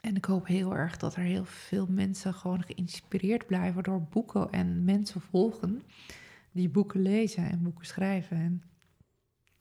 [0.00, 4.50] En ik hoop heel erg dat er heel veel mensen gewoon geïnspireerd blijven door boeken
[4.50, 5.82] en mensen volgen
[6.52, 8.36] die boeken lezen en boeken schrijven.
[8.36, 8.62] En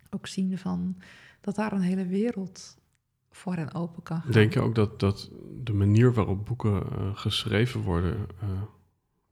[0.09, 0.97] ook zien van
[1.41, 2.77] dat daar een hele wereld
[3.35, 4.31] voor hen open kan gaan.
[4.31, 5.29] Denk je ook dat, dat
[5.63, 8.61] de manier waarop boeken uh, geschreven worden uh,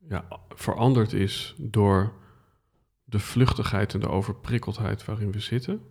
[0.08, 2.14] ja, veranderd is door
[3.04, 5.82] de vluchtigheid en de overprikkeldheid waarin we zitten?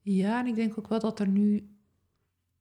[0.00, 1.68] Ja, en ik denk ook wel dat er nu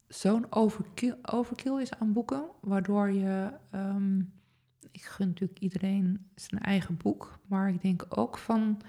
[0.08, 3.52] zo'n overkill, overkill is aan boeken, waardoor je.
[3.72, 4.34] Um,
[4.92, 8.82] ik gun natuurlijk iedereen zijn eigen boek, maar ik denk ook van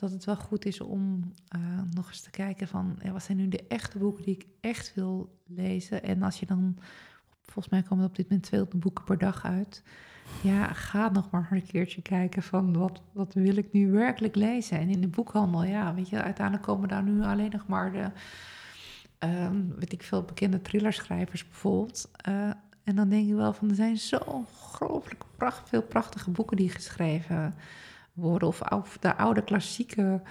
[0.00, 1.62] dat het wel goed is om uh,
[1.94, 5.38] nog eens te kijken van wat zijn nu de echte boeken die ik echt wil
[5.46, 6.02] lezen.
[6.02, 6.78] En als je dan,
[7.42, 9.82] volgens mij komen er op dit moment 200 boeken per dag uit.
[10.42, 14.78] Ja, ga nog maar een keertje kijken van wat, wat wil ik nu werkelijk lezen.
[14.78, 18.10] En in de boekhandel, ja, weet je, uiteindelijk komen daar nu alleen nog maar de,
[19.26, 22.10] um, weet ik veel, bekende thrillerschrijvers bijvoorbeeld.
[22.28, 22.50] Uh,
[22.84, 25.24] en dan denk je wel van, er zijn zo ongelooflijk
[25.64, 27.54] veel prachtige boeken die geschreven
[28.20, 28.48] worden.
[28.48, 30.22] Of, de oude klassieke,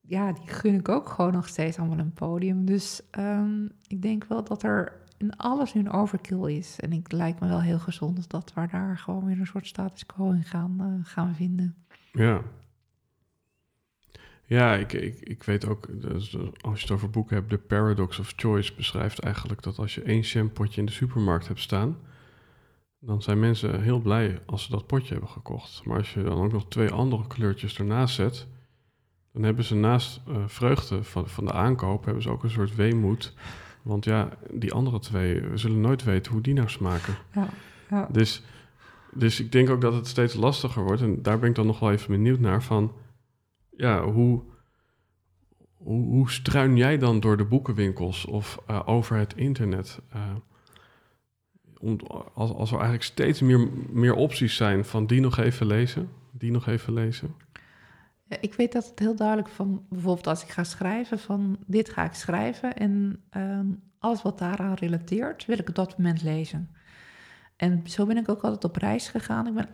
[0.00, 2.64] ja, die gun ik ook gewoon nog steeds allemaal een podium.
[2.64, 6.80] Dus um, ik denk wel dat er in alles nu een overkill is.
[6.80, 10.06] En ik lijkt me wel heel gezond dat we daar gewoon weer een soort status
[10.06, 11.74] quo in gaan, uh, gaan vinden.
[12.12, 12.42] Ja.
[14.44, 18.18] Ja, ik, ik, ik weet ook, dus als je het over boeken hebt, de paradox
[18.18, 21.96] of choice beschrijft eigenlijk dat als je één shampootje in de supermarkt hebt staan,
[23.00, 25.84] dan zijn mensen heel blij als ze dat potje hebben gekocht.
[25.84, 28.46] Maar als je dan ook nog twee andere kleurtjes ernaast zet,
[29.32, 32.74] dan hebben ze naast uh, vreugde van, van de aankoop, hebben ze ook een soort
[32.74, 33.34] weemoed.
[33.82, 37.14] Want ja, die andere twee, we zullen nooit weten hoe die nou smaken.
[37.34, 37.48] Ja,
[37.90, 38.08] ja.
[38.12, 38.42] Dus,
[39.12, 41.02] dus ik denk ook dat het steeds lastiger wordt.
[41.02, 42.92] En daar ben ik dan nog wel even benieuwd naar van...
[43.76, 44.42] Ja, hoe,
[45.76, 50.00] hoe, hoe struin jij dan door de boekenwinkels of uh, over het internet?
[50.14, 50.22] Uh,
[52.34, 56.66] als, er eigenlijk steeds meer, meer opties zijn van die nog even lezen, die nog
[56.66, 57.34] even lezen.
[58.40, 62.04] Ik weet dat het heel duidelijk van, bijvoorbeeld als ik ga schrijven, van dit ga
[62.04, 63.60] ik schrijven en uh,
[63.98, 66.70] alles wat daaraan relateert, wil ik op dat moment lezen.
[67.56, 69.46] En zo ben ik ook altijd op reis gegaan.
[69.46, 69.68] Ik ben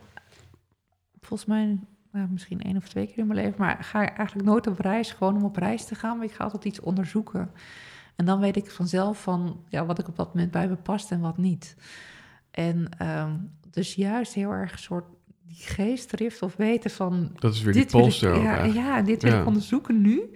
[1.21, 1.79] volgens mij
[2.13, 5.13] nou, misschien één of twee keer in mijn leven, maar ga eigenlijk nooit op reis,
[5.13, 7.51] gewoon om op reis te gaan, maar ik ga altijd iets onderzoeken.
[8.17, 11.11] En dan weet ik vanzelf van ja, wat ik op dat moment bij me past
[11.11, 11.77] en wat niet.
[12.51, 15.07] En um, dus juist heel erg een soort
[15.47, 17.31] die geestdrift of weten van...
[17.35, 20.31] Dat is weer die polster ja, ja, dit wil ik onderzoeken nu.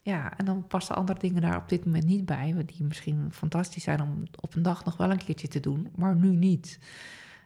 [0.00, 2.62] Ja, en dan passen andere dingen daar op dit moment niet bij...
[2.66, 5.88] die misschien fantastisch zijn om op een dag nog wel een keertje te doen...
[5.96, 6.78] maar nu niet.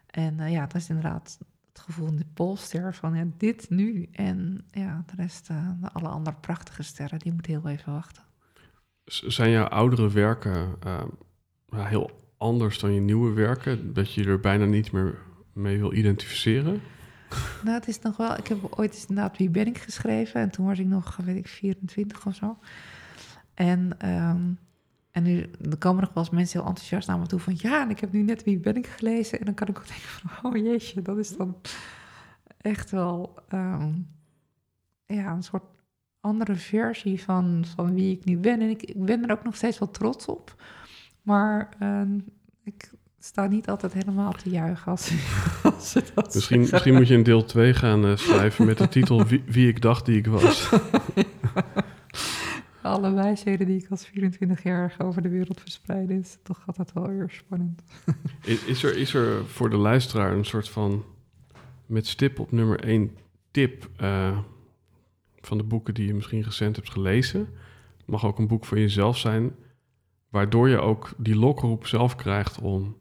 [0.06, 1.38] En uh, ja, dat is inderdaad
[1.68, 4.08] het gevoel in de polster van ja, dit nu.
[4.12, 8.22] En ja, de rest, uh, alle andere prachtige sterren, die moeten heel even wachten.
[9.06, 11.02] Zijn jouw oudere werken uh,
[11.70, 13.92] heel anders dan je nieuwe werken?
[13.92, 15.18] Dat je er bijna niet meer
[15.52, 16.80] mee wil identificeren?
[17.62, 18.36] Nou, het is nog wel...
[18.36, 20.40] Ik heb ooit eens inderdaad Wie ben ik geschreven.
[20.40, 22.58] En toen was ik nog, weet ik, 24 of zo.
[23.54, 24.58] En, um,
[25.10, 27.54] en nu er komen nog wel eens mensen heel enthousiast naar me toe van...
[27.56, 29.38] Ja, en ik heb nu net Wie ben ik gelezen.
[29.38, 30.50] En dan kan ik ook denken van...
[30.50, 31.56] Oh jeetje, dat is dan
[32.60, 33.34] echt wel...
[33.54, 34.08] Um,
[35.06, 35.64] ja, een soort
[36.26, 38.60] andere versie van, van wie ik nu ben.
[38.60, 40.54] En ik, ik ben er ook nog steeds wel trots op.
[41.22, 42.24] Maar um,
[42.64, 45.12] ik sta niet altijd helemaal te juichen als,
[45.62, 48.88] als ze dat misschien, misschien moet je een deel 2 gaan uh, schrijven met de
[48.88, 50.70] titel wie, wie, ik dacht die ik was.
[52.82, 56.92] Alle wijsheden die ik als 24 jaar over de wereld verspreid is, toch gaat dat
[56.92, 57.82] wel weer spannend.
[58.44, 61.04] is, is, er, is er voor de luisteraar een soort van
[61.86, 63.10] met stip op nummer 1
[63.50, 64.38] tip uh,
[65.46, 67.40] van de boeken die je misschien recent hebt gelezen?
[67.96, 69.54] Het mag ook een boek voor jezelf zijn,
[70.28, 72.96] waardoor je ook die lokroep zelf krijgt om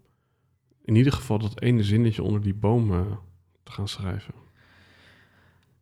[0.81, 2.87] in ieder geval dat ene zinnetje onder die boom
[3.63, 4.33] te gaan schrijven?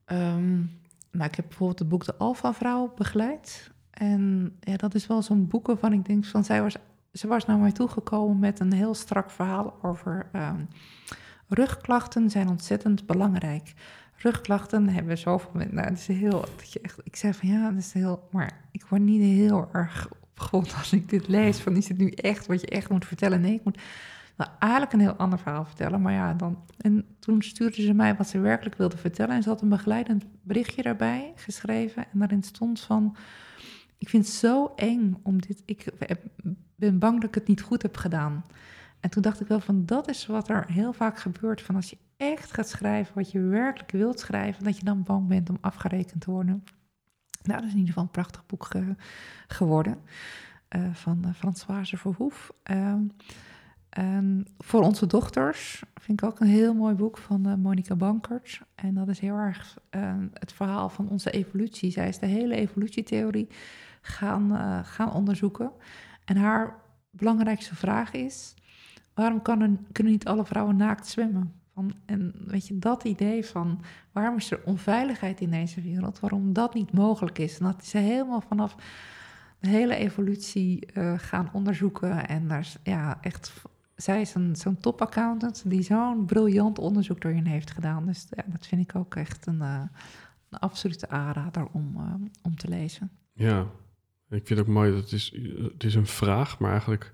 [0.05, 3.71] Um, nou, ik heb bijvoorbeeld het boek De Alpha Vrouw begeleid.
[3.89, 6.75] En ja, dat is wel zo'n boek waarvan ik denk van zij was,
[7.11, 10.67] ze was naar mij toegekomen met een heel strak verhaal over um,
[11.47, 13.73] rugklachten zijn ontzettend belangrijk.
[14.23, 15.71] Rugklachten hebben zoveel met.
[15.71, 16.45] Nou, het is heel.
[16.81, 18.27] Echt, ik zei van ja, dat is heel.
[18.31, 21.59] Maar ik word niet heel erg opgewonden als ik dit lees.
[21.59, 23.41] Van is het nu echt wat je echt moet vertellen?
[23.41, 23.81] Nee, ik moet
[24.37, 26.01] nou, eigenlijk een heel ander verhaal vertellen.
[26.01, 26.63] Maar ja, dan.
[26.77, 29.35] En toen stuurde ze mij wat ze werkelijk wilde vertellen.
[29.35, 32.05] En ze had een begeleidend berichtje daarbij geschreven.
[32.11, 33.15] En daarin stond van.
[33.97, 35.61] Ik vind het zo eng om dit.
[35.65, 35.85] Ik
[36.75, 38.43] ben bang dat ik het niet goed heb gedaan.
[39.03, 41.61] En toen dacht ik wel van dat is wat er heel vaak gebeurt.
[41.61, 45.27] Van als je echt gaat schrijven wat je werkelijk wilt schrijven, dat je dan bang
[45.27, 46.63] bent om afgerekend te worden.
[47.43, 48.67] Nou, dat is in ieder geval een prachtig boek
[49.47, 49.97] geworden
[50.75, 52.51] uh, van uh, Françoise Verhoef.
[53.89, 58.61] En voor onze dochters vind ik ook een heel mooi boek van uh, Monica Bankert.
[58.75, 59.77] En dat is heel erg
[60.33, 61.91] het verhaal van onze evolutie.
[61.91, 63.47] Zij is de hele evolutietheorie
[64.01, 65.71] gaan, gaan onderzoeken.
[66.25, 66.75] En haar
[67.11, 68.55] belangrijkste vraag is:
[69.13, 71.53] waarom kan kunnen niet alle vrouwen naakt zwemmen?
[71.73, 76.53] Van, en weet je, dat idee van waarom is er onveiligheid in deze wereld, waarom
[76.53, 77.59] dat niet mogelijk is.
[77.59, 78.75] En dat is helemaal vanaf
[79.59, 82.27] de hele evolutie uh, gaan onderzoeken.
[82.27, 83.53] En daar ja, echt,
[83.95, 88.05] zij is een, zo'n top-accountant die zo'n briljant onderzoek erin heeft gedaan.
[88.05, 89.81] Dus ja, dat vind ik ook echt een, uh,
[90.49, 93.11] een absolute aanrader om, uh, om te lezen.
[93.33, 93.61] Ja,
[94.29, 95.33] ik vind het ook mooi dat het is,
[95.73, 97.13] het is een vraag, maar eigenlijk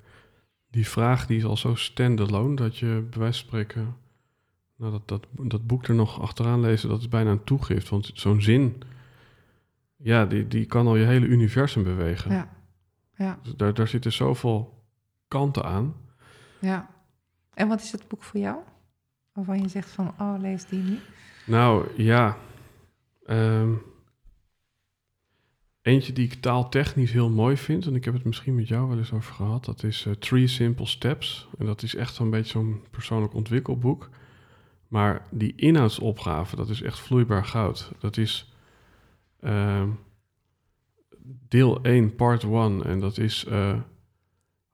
[0.69, 3.95] die vraag die is al zo standalone dat je bij wijze van spreken
[4.79, 7.89] nou, dat, dat, dat boek er nog achteraan lezen, dat is bijna een toegift.
[7.89, 8.81] Want zo'n zin,
[9.95, 12.31] ja, die, die kan al je hele universum bewegen.
[12.31, 12.49] Ja.
[13.15, 13.39] ja.
[13.43, 14.83] Dus daar, daar zitten zoveel
[15.27, 15.95] kanten aan.
[16.59, 16.89] Ja.
[17.53, 18.57] En wat is het boek voor jou?
[19.31, 20.99] Waarvan je zegt van, oh, lees die nu.
[21.45, 22.37] Nou, ja.
[23.27, 23.81] Um,
[25.89, 28.97] eentje die ik taaltechnisch heel mooi vind, en ik heb het misschien met jou wel
[28.97, 31.47] eens over gehad, dat is uh, Three Simple Steps.
[31.57, 34.09] En dat is echt zo'n beetje zo'n persoonlijk ontwikkelboek.
[34.87, 37.91] Maar die inhoudsopgave, dat is echt vloeibaar goud.
[37.99, 38.53] Dat is
[39.41, 39.83] uh,
[41.47, 42.83] deel 1, part 1.
[42.85, 43.79] En dat is uh,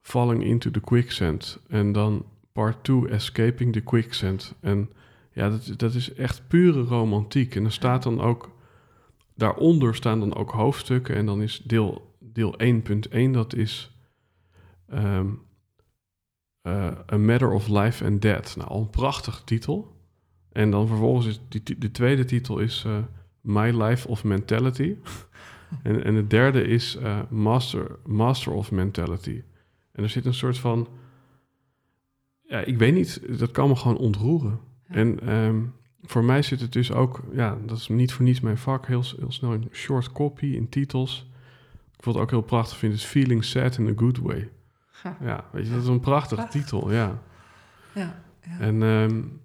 [0.00, 1.58] Falling into the Quicksand.
[1.68, 4.54] En dan part 2, Escaping the Quicksand.
[4.60, 4.90] En
[5.32, 7.54] ja, dat, dat is echt pure romantiek.
[7.54, 8.54] En er staat dan ook...
[9.36, 11.14] Daaronder staan dan ook hoofdstukken.
[11.14, 13.90] En dan is deel, deel 1.1, dat is...
[14.94, 15.44] Um,
[16.66, 18.56] uh, A Matter of Life and Death.
[18.56, 19.96] Nou, al een prachtige titel.
[20.52, 22.98] En dan vervolgens is die, de tweede titel is uh,
[23.40, 24.96] My Life of Mentality.
[25.82, 29.42] en, en de derde is uh, Master, Master of Mentality.
[29.92, 30.88] En er zit een soort van...
[32.42, 34.60] Ja, ik weet niet, dat kan me gewoon ontroeren.
[34.86, 37.22] En um, voor mij zit het dus ook...
[37.32, 38.86] Ja, dat is niet voor niets mijn vak.
[38.86, 41.30] Heel, heel snel in short copy, in titels.
[41.96, 44.50] Ik vond het ook heel prachtig vind, is Feeling Sad in a Good Way.
[45.02, 47.22] Ja, ja weet je, dat is een prachtige titel, ja.
[47.94, 48.58] Ja, ja.
[48.60, 48.82] En...
[48.82, 49.40] Um,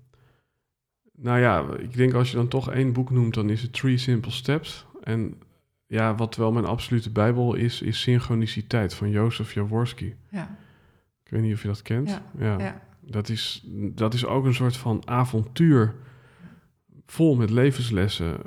[1.21, 3.97] nou ja, ik denk als je dan toch één boek noemt, dan is het Three
[3.97, 4.85] Simple Steps.
[5.03, 5.41] En
[5.87, 10.15] ja, wat wel mijn absolute bijbel is, is Synchroniciteit van Jozef Jaworski.
[10.29, 10.57] Ja.
[11.23, 12.21] Ik weet niet of je dat kent.
[12.37, 12.59] Ja.
[12.59, 12.81] ja.
[12.99, 15.95] Dat, is, dat is ook een soort van avontuur
[17.11, 18.37] vol met levenslessen.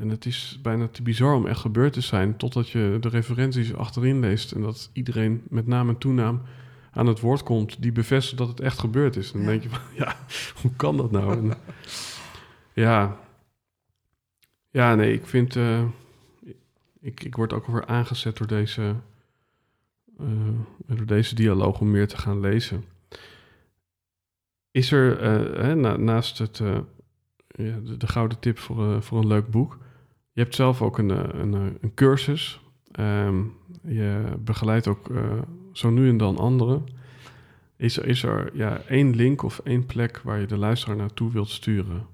[0.00, 3.74] En het is bijna te bizar om echt gebeurd te zijn, totdat je de referenties
[3.74, 6.42] achterin leest en dat iedereen met naam en toenaam
[6.90, 9.32] aan het woord komt die bevestigt dat het echt gebeurd is.
[9.32, 10.16] En dan denk je van, ja,
[10.62, 11.32] hoe kan dat nou?
[11.32, 11.56] En,
[12.72, 13.18] ja.
[14.70, 15.56] Ja, nee, ik vind...
[15.56, 15.84] Uh,
[17.00, 18.94] ik, ik word ook weer aangezet door deze,
[20.20, 20.28] uh,
[20.86, 22.84] door deze dialoog om meer te gaan lezen.
[24.70, 26.60] Is er uh, hè, na, naast het,
[27.54, 29.78] de, de, gouden tip voor, voor een leuk boek...
[30.32, 32.60] Je hebt zelf ook een, een, een cursus.
[33.00, 33.52] Um,
[33.82, 35.10] je begeleidt ook
[35.72, 36.84] zo nu en dan anderen.
[37.76, 41.48] Is is er ja, één link of één plek waar je de luisteraar naartoe wilt
[41.48, 42.06] sturen?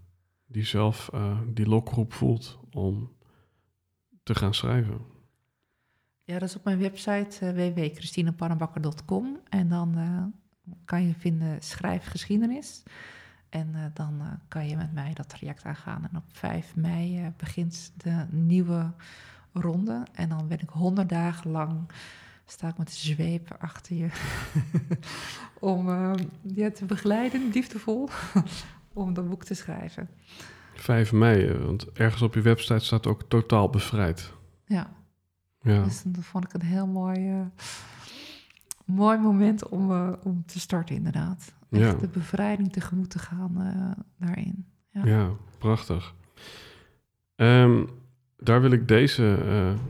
[0.51, 1.11] die zelf
[1.47, 3.13] die lokroep voelt om
[4.23, 4.99] te gaan schrijven?
[6.25, 7.79] Ja, dat is op mijn website uh,
[9.49, 9.99] en dan
[10.85, 12.83] kan je vinden schrijfgeschiedenis.
[13.51, 16.09] En dan kan je met mij dat traject aangaan.
[16.11, 18.91] En op 5 mei begint de nieuwe
[19.53, 20.03] ronde.
[20.13, 21.89] En dan ben ik honderd dagen lang
[22.51, 24.09] sta ik met de zweep achter je
[25.59, 25.89] om
[26.43, 28.09] je te begeleiden, liefdevol,
[28.93, 30.09] om dat boek te schrijven.
[30.75, 34.33] 5 mei, eh, want ergens op je website staat ook totaal bevrijd.
[34.65, 34.91] Ja.
[35.61, 35.83] ja.
[35.83, 37.45] Dus dat vond ik een heel mooi,
[38.85, 39.91] mooi moment om,
[40.23, 41.53] om te starten, inderdaad.
[41.71, 41.95] Echt ja.
[41.95, 44.67] de bevrijding tegemoet te gaan uh, daarin.
[44.91, 46.15] Ja, ja prachtig.
[47.37, 47.89] Um,
[48.37, 49.39] daar wil ik deze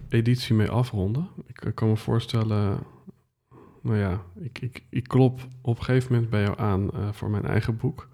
[0.08, 1.28] editie mee afronden.
[1.46, 2.78] Ik, ik kan me voorstellen,
[3.82, 7.44] nou ja, ik, ik, ik klop op een gegeven moment bij jou aan voor mijn
[7.44, 8.08] eigen boek.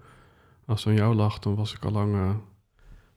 [0.65, 2.39] Als het aan jou lag, dan was ik al lang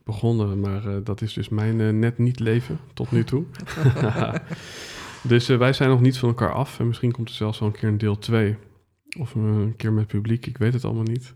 [0.03, 0.59] begonnen.
[0.59, 3.45] Maar dat is dus mijn net niet leven tot nu toe.
[5.21, 6.79] dus wij zijn nog niet van elkaar af.
[6.79, 8.57] En misschien komt er zelfs wel een keer een deel 2.
[9.19, 11.33] Of een keer met publiek, ik weet het allemaal niet.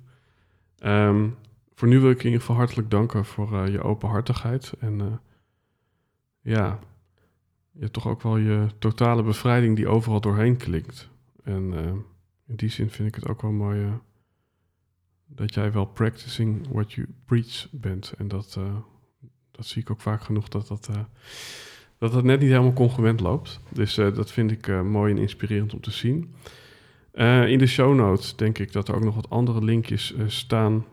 [0.80, 1.36] Um,
[1.74, 4.74] voor nu wil ik in ieder geval hartelijk danken voor je openhartigheid.
[4.80, 5.20] En
[6.42, 6.80] ja,
[7.72, 11.10] je toch ook wel je totale bevrijding die overal doorheen klinkt.
[11.44, 11.74] En
[12.48, 13.88] in die zin vind ik het ook wel mooi
[15.26, 18.14] dat jij wel practicing what you preach bent.
[18.18, 18.60] En dat,
[19.52, 20.90] dat zie ik ook vaak genoeg dat dat,
[21.98, 23.60] dat, dat net niet helemaal congruent loopt.
[23.70, 26.36] Dus dat vind ik mooi en inspirerend om te zien.
[27.48, 30.86] In de show notes denk ik dat er ook nog wat andere linkjes staan.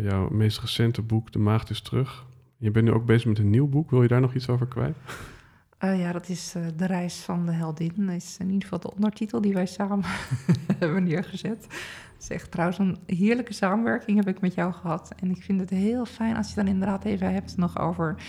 [0.00, 2.26] jouw meest recente boek, De Maagd is Terug.
[2.56, 3.90] Je bent nu ook bezig met een nieuw boek.
[3.90, 4.96] Wil je daar nog iets over kwijt?
[5.80, 7.92] Ja, dat is De Reis van de Heldin.
[7.96, 10.04] Dat is in ieder geval de ondertitel die wij samen
[10.78, 11.66] hebben neergezet.
[12.14, 15.12] Het is echt trouwens een heerlijke samenwerking heb ik met jou gehad.
[15.16, 18.22] En ik vind het heel fijn als je dan inderdaad even hebt nog over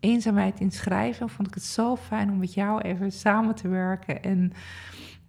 [0.00, 1.28] eenzaamheid in schrijven.
[1.28, 4.52] Vond ik het zo fijn om met jou even samen te werken en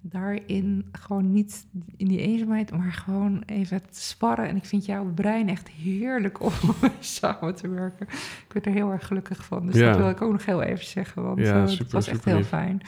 [0.01, 1.65] daarin gewoon niet
[1.97, 4.47] in die eenzaamheid, maar gewoon even te sparren.
[4.47, 6.51] En ik vind jouw brein echt heerlijk om
[6.99, 8.07] samen te werken.
[8.47, 9.65] Ik werd er heel erg gelukkig van.
[9.65, 12.25] Dus dat wil ik ook nog heel even zeggen, want ja, uh, het was echt
[12.25, 12.81] heel fijn.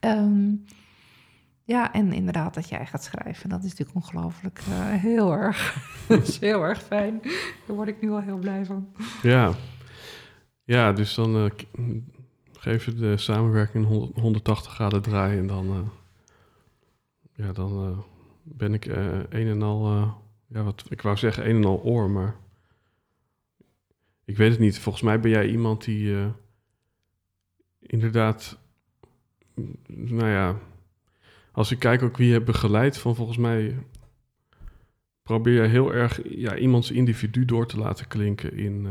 [0.00, 0.64] Um,
[1.64, 5.76] ja, en inderdaad dat jij gaat schrijven, dat is natuurlijk ongelooflijk uh, heel erg,
[6.08, 7.20] dat is heel erg fijn.
[7.66, 8.88] Daar word ik nu al heel blij van.
[9.22, 9.52] Ja,
[10.64, 11.50] ja dus dan uh,
[12.64, 15.88] geef de samenwerking 180 graden draaien en dan, uh,
[17.32, 18.04] ja, dan
[18.42, 18.86] ben ik
[19.28, 19.86] een en al,
[20.46, 22.36] ja, wat ik wou zeggen, een en al oor, maar
[24.24, 24.78] ik weet het niet.
[24.78, 26.32] Volgens mij ben jij iemand die
[27.80, 28.58] inderdaad,
[29.86, 30.58] nou ja
[31.52, 33.78] als ik kijk ook wie je hebt begeleid, van volgens mij
[35.22, 38.86] probeer je heel erg ja, iemands individu door te laten klinken in,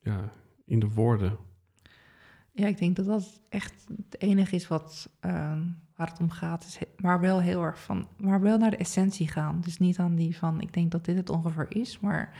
[0.00, 0.32] ja,
[0.64, 1.38] in de woorden.
[2.56, 5.32] Ja, ik denk dat dat echt het enige is wat, uh,
[5.96, 6.64] waar het om gaat.
[6.64, 9.60] Is, maar wel heel erg van, maar wel naar de essentie gaan.
[9.60, 12.32] Dus niet aan die van, ik denk dat dit het ongeveer is, maar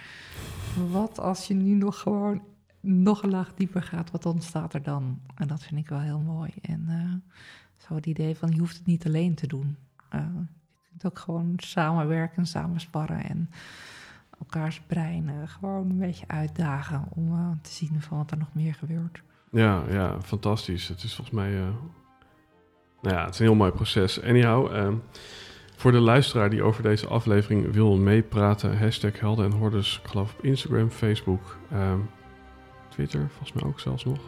[0.91, 2.43] wat als je nu nog gewoon
[2.81, 5.21] nog een laag dieper gaat, wat ontstaat er dan?
[5.35, 6.51] En dat vind ik wel heel mooi.
[6.61, 7.35] En uh,
[7.77, 9.77] zo het idee van je hoeft het niet alleen te doen.
[10.15, 10.21] Uh,
[10.73, 13.51] je kunt ook gewoon samenwerken, samensparren en
[14.39, 18.75] elkaars breinen gewoon een beetje uitdagen om uh, te zien van wat er nog meer
[18.75, 19.23] gebeurt.
[19.57, 20.89] Ja, ja, fantastisch.
[20.89, 21.61] Het is volgens mij, uh,
[23.03, 24.23] nou ja, het is een heel mooi proces.
[24.23, 24.89] Anyhow, uh,
[25.77, 30.35] voor de luisteraar die over deze aflevering wil meepraten, hashtag Helden en Hordes, ik geloof
[30.35, 32.11] op Instagram, Facebook, um,
[32.89, 34.19] Twitter, volgens mij ook zelfs nog.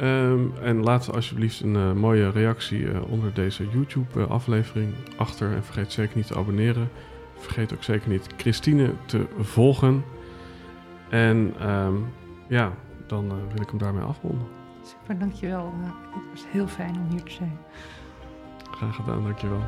[0.00, 5.52] Um, en laat alsjeblieft een uh, mooie reactie uh, onder deze YouTube-aflevering achter.
[5.52, 6.90] En vergeet zeker niet te abonneren.
[7.36, 10.04] Vergeet ook zeker niet Christine te volgen.
[11.08, 11.54] En
[12.48, 12.72] ja,
[13.06, 14.46] dan uh, wil ik hem daarmee afronden.
[14.82, 15.72] Super, dankjewel.
[15.82, 17.58] het was heel fijn om hier te zijn.
[18.70, 19.62] Graag gedaan, dankjewel.